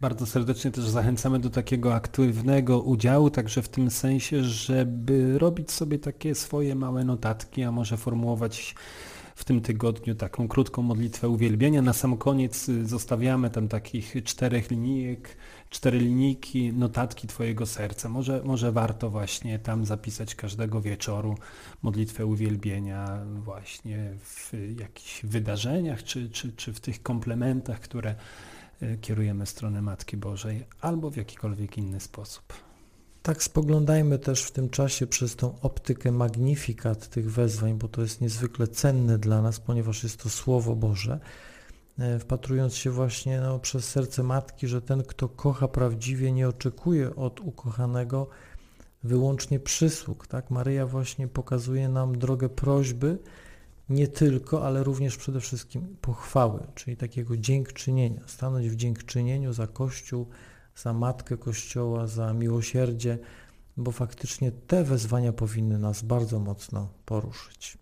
Bardzo 0.00 0.26
serdecznie 0.26 0.70
też 0.70 0.84
zachęcamy 0.84 1.38
do 1.38 1.50
takiego 1.50 1.94
aktywnego 1.94 2.80
udziału, 2.80 3.30
także 3.30 3.62
w 3.62 3.68
tym 3.68 3.90
sensie, 3.90 4.44
żeby 4.44 5.38
robić 5.38 5.70
sobie 5.70 5.98
takie 5.98 6.34
swoje 6.34 6.74
małe 6.74 7.04
notatki, 7.04 7.62
a 7.62 7.72
może 7.72 7.96
formułować 7.96 8.74
w 9.34 9.44
tym 9.44 9.60
tygodniu 9.60 10.14
taką 10.14 10.48
krótką 10.48 10.82
modlitwę 10.82 11.28
uwielbienia. 11.28 11.82
Na 11.82 11.92
sam 11.92 12.16
koniec 12.16 12.68
y, 12.68 12.86
zostawiamy 12.86 13.50
tam 13.50 13.68
takich 13.68 14.14
czterech 14.24 14.70
linijek, 14.70 15.36
cztery 15.70 15.98
linijki, 15.98 16.72
notatki 16.72 17.26
Twojego 17.26 17.66
serca. 17.66 18.08
Może, 18.08 18.42
może 18.44 18.72
warto 18.72 19.10
właśnie 19.10 19.58
tam 19.58 19.84
zapisać 19.84 20.34
każdego 20.34 20.80
wieczoru 20.80 21.34
modlitwę 21.82 22.26
uwielbienia 22.26 23.18
właśnie 23.44 24.10
w 24.24 24.52
jakichś 24.80 25.24
wydarzeniach, 25.24 26.02
czy, 26.04 26.30
czy, 26.30 26.52
czy 26.52 26.72
w 26.72 26.80
tych 26.80 27.02
komplementach, 27.02 27.80
które 27.80 28.14
kierujemy 29.00 29.46
w 29.46 29.50
stronę 29.50 29.82
Matki 29.82 30.16
Bożej 30.16 30.66
albo 30.80 31.10
w 31.10 31.16
jakikolwiek 31.16 31.78
inny 31.78 32.00
sposób. 32.00 32.52
Tak 33.22 33.42
spoglądajmy 33.42 34.18
też 34.18 34.42
w 34.42 34.50
tym 34.50 34.70
czasie 34.70 35.06
przez 35.06 35.36
tą 35.36 35.60
optykę 35.60 36.12
magnifikat 36.12 37.08
tych 37.08 37.32
wezwań, 37.32 37.74
bo 37.74 37.88
to 37.88 38.02
jest 38.02 38.20
niezwykle 38.20 38.68
cenne 38.68 39.18
dla 39.18 39.42
nas, 39.42 39.60
ponieważ 39.60 40.02
jest 40.02 40.22
to 40.22 40.30
Słowo 40.30 40.76
Boże, 40.76 41.20
e, 41.98 42.18
wpatrując 42.18 42.74
się 42.74 42.90
właśnie 42.90 43.40
no, 43.40 43.58
przez 43.58 43.88
serce 43.88 44.22
Matki, 44.22 44.68
że 44.68 44.82
ten, 44.82 45.02
kto 45.02 45.28
kocha 45.28 45.68
prawdziwie, 45.68 46.32
nie 46.32 46.48
oczekuje 46.48 47.16
od 47.16 47.40
ukochanego 47.40 48.28
wyłącznie 49.04 49.60
przysług. 49.60 50.26
Tak? 50.26 50.50
Maryja 50.50 50.86
właśnie 50.86 51.28
pokazuje 51.28 51.88
nam 51.88 52.18
drogę 52.18 52.48
prośby, 52.48 53.18
nie 53.88 54.08
tylko, 54.08 54.66
ale 54.66 54.84
również 54.84 55.16
przede 55.16 55.40
wszystkim 55.40 55.96
pochwały, 56.00 56.66
czyli 56.74 56.96
takiego 56.96 57.36
dziękczynienia, 57.36 58.20
stanąć 58.26 58.68
w 58.68 58.76
dziękczynieniu 58.76 59.52
za 59.52 59.66
Kościół, 59.66 60.26
za 60.76 60.92
Matkę 60.92 61.36
Kościoła, 61.36 62.06
za 62.06 62.32
miłosierdzie, 62.32 63.18
bo 63.76 63.92
faktycznie 63.92 64.52
te 64.52 64.84
wezwania 64.84 65.32
powinny 65.32 65.78
nas 65.78 66.02
bardzo 66.02 66.38
mocno 66.38 66.88
poruszyć. 67.04 67.78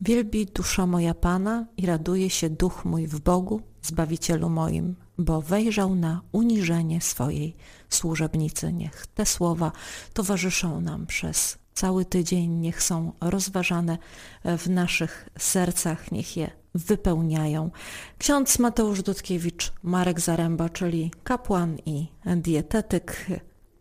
Wielbi 0.00 0.46
dusza 0.46 0.86
moja 0.86 1.14
Pana 1.14 1.66
i 1.76 1.86
raduje 1.86 2.30
się 2.30 2.50
duch 2.50 2.84
mój 2.84 3.06
w 3.06 3.20
Bogu, 3.20 3.62
Zbawicielu 3.82 4.48
moim, 4.48 4.96
bo 5.18 5.42
wejrzał 5.42 5.94
na 5.94 6.20
uniżenie 6.32 7.00
swojej 7.00 7.56
służebnicy. 7.88 8.72
Niech 8.72 9.06
te 9.06 9.26
słowa 9.26 9.72
towarzyszą 10.12 10.80
nam 10.80 11.06
przez 11.06 11.58
cały 11.74 12.04
tydzień, 12.04 12.50
niech 12.50 12.82
są 12.82 13.12
rozważane 13.20 13.98
w 14.44 14.66
naszych 14.66 15.28
sercach, 15.38 16.12
niech 16.12 16.36
je 16.36 16.50
wypełniają. 16.74 17.70
Ksiądz 18.18 18.58
Mateusz 18.58 19.02
Dudkiewicz, 19.02 19.72
Marek 19.82 20.20
Zaręba, 20.20 20.68
czyli 20.68 21.12
kapłan 21.24 21.76
i 21.86 22.06
dietetyk 22.36 23.26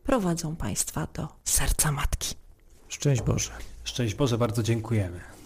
prowadzą 0.04 0.56
Państwa 0.56 1.08
do 1.14 1.28
serca 1.44 1.92
Matki. 1.92 2.36
Szczęść 2.88 3.22
Boże. 3.22 3.52
Szczęść 3.84 4.16
Boże, 4.16 4.38
bardzo 4.38 4.64
dziękujemy. 4.64 5.30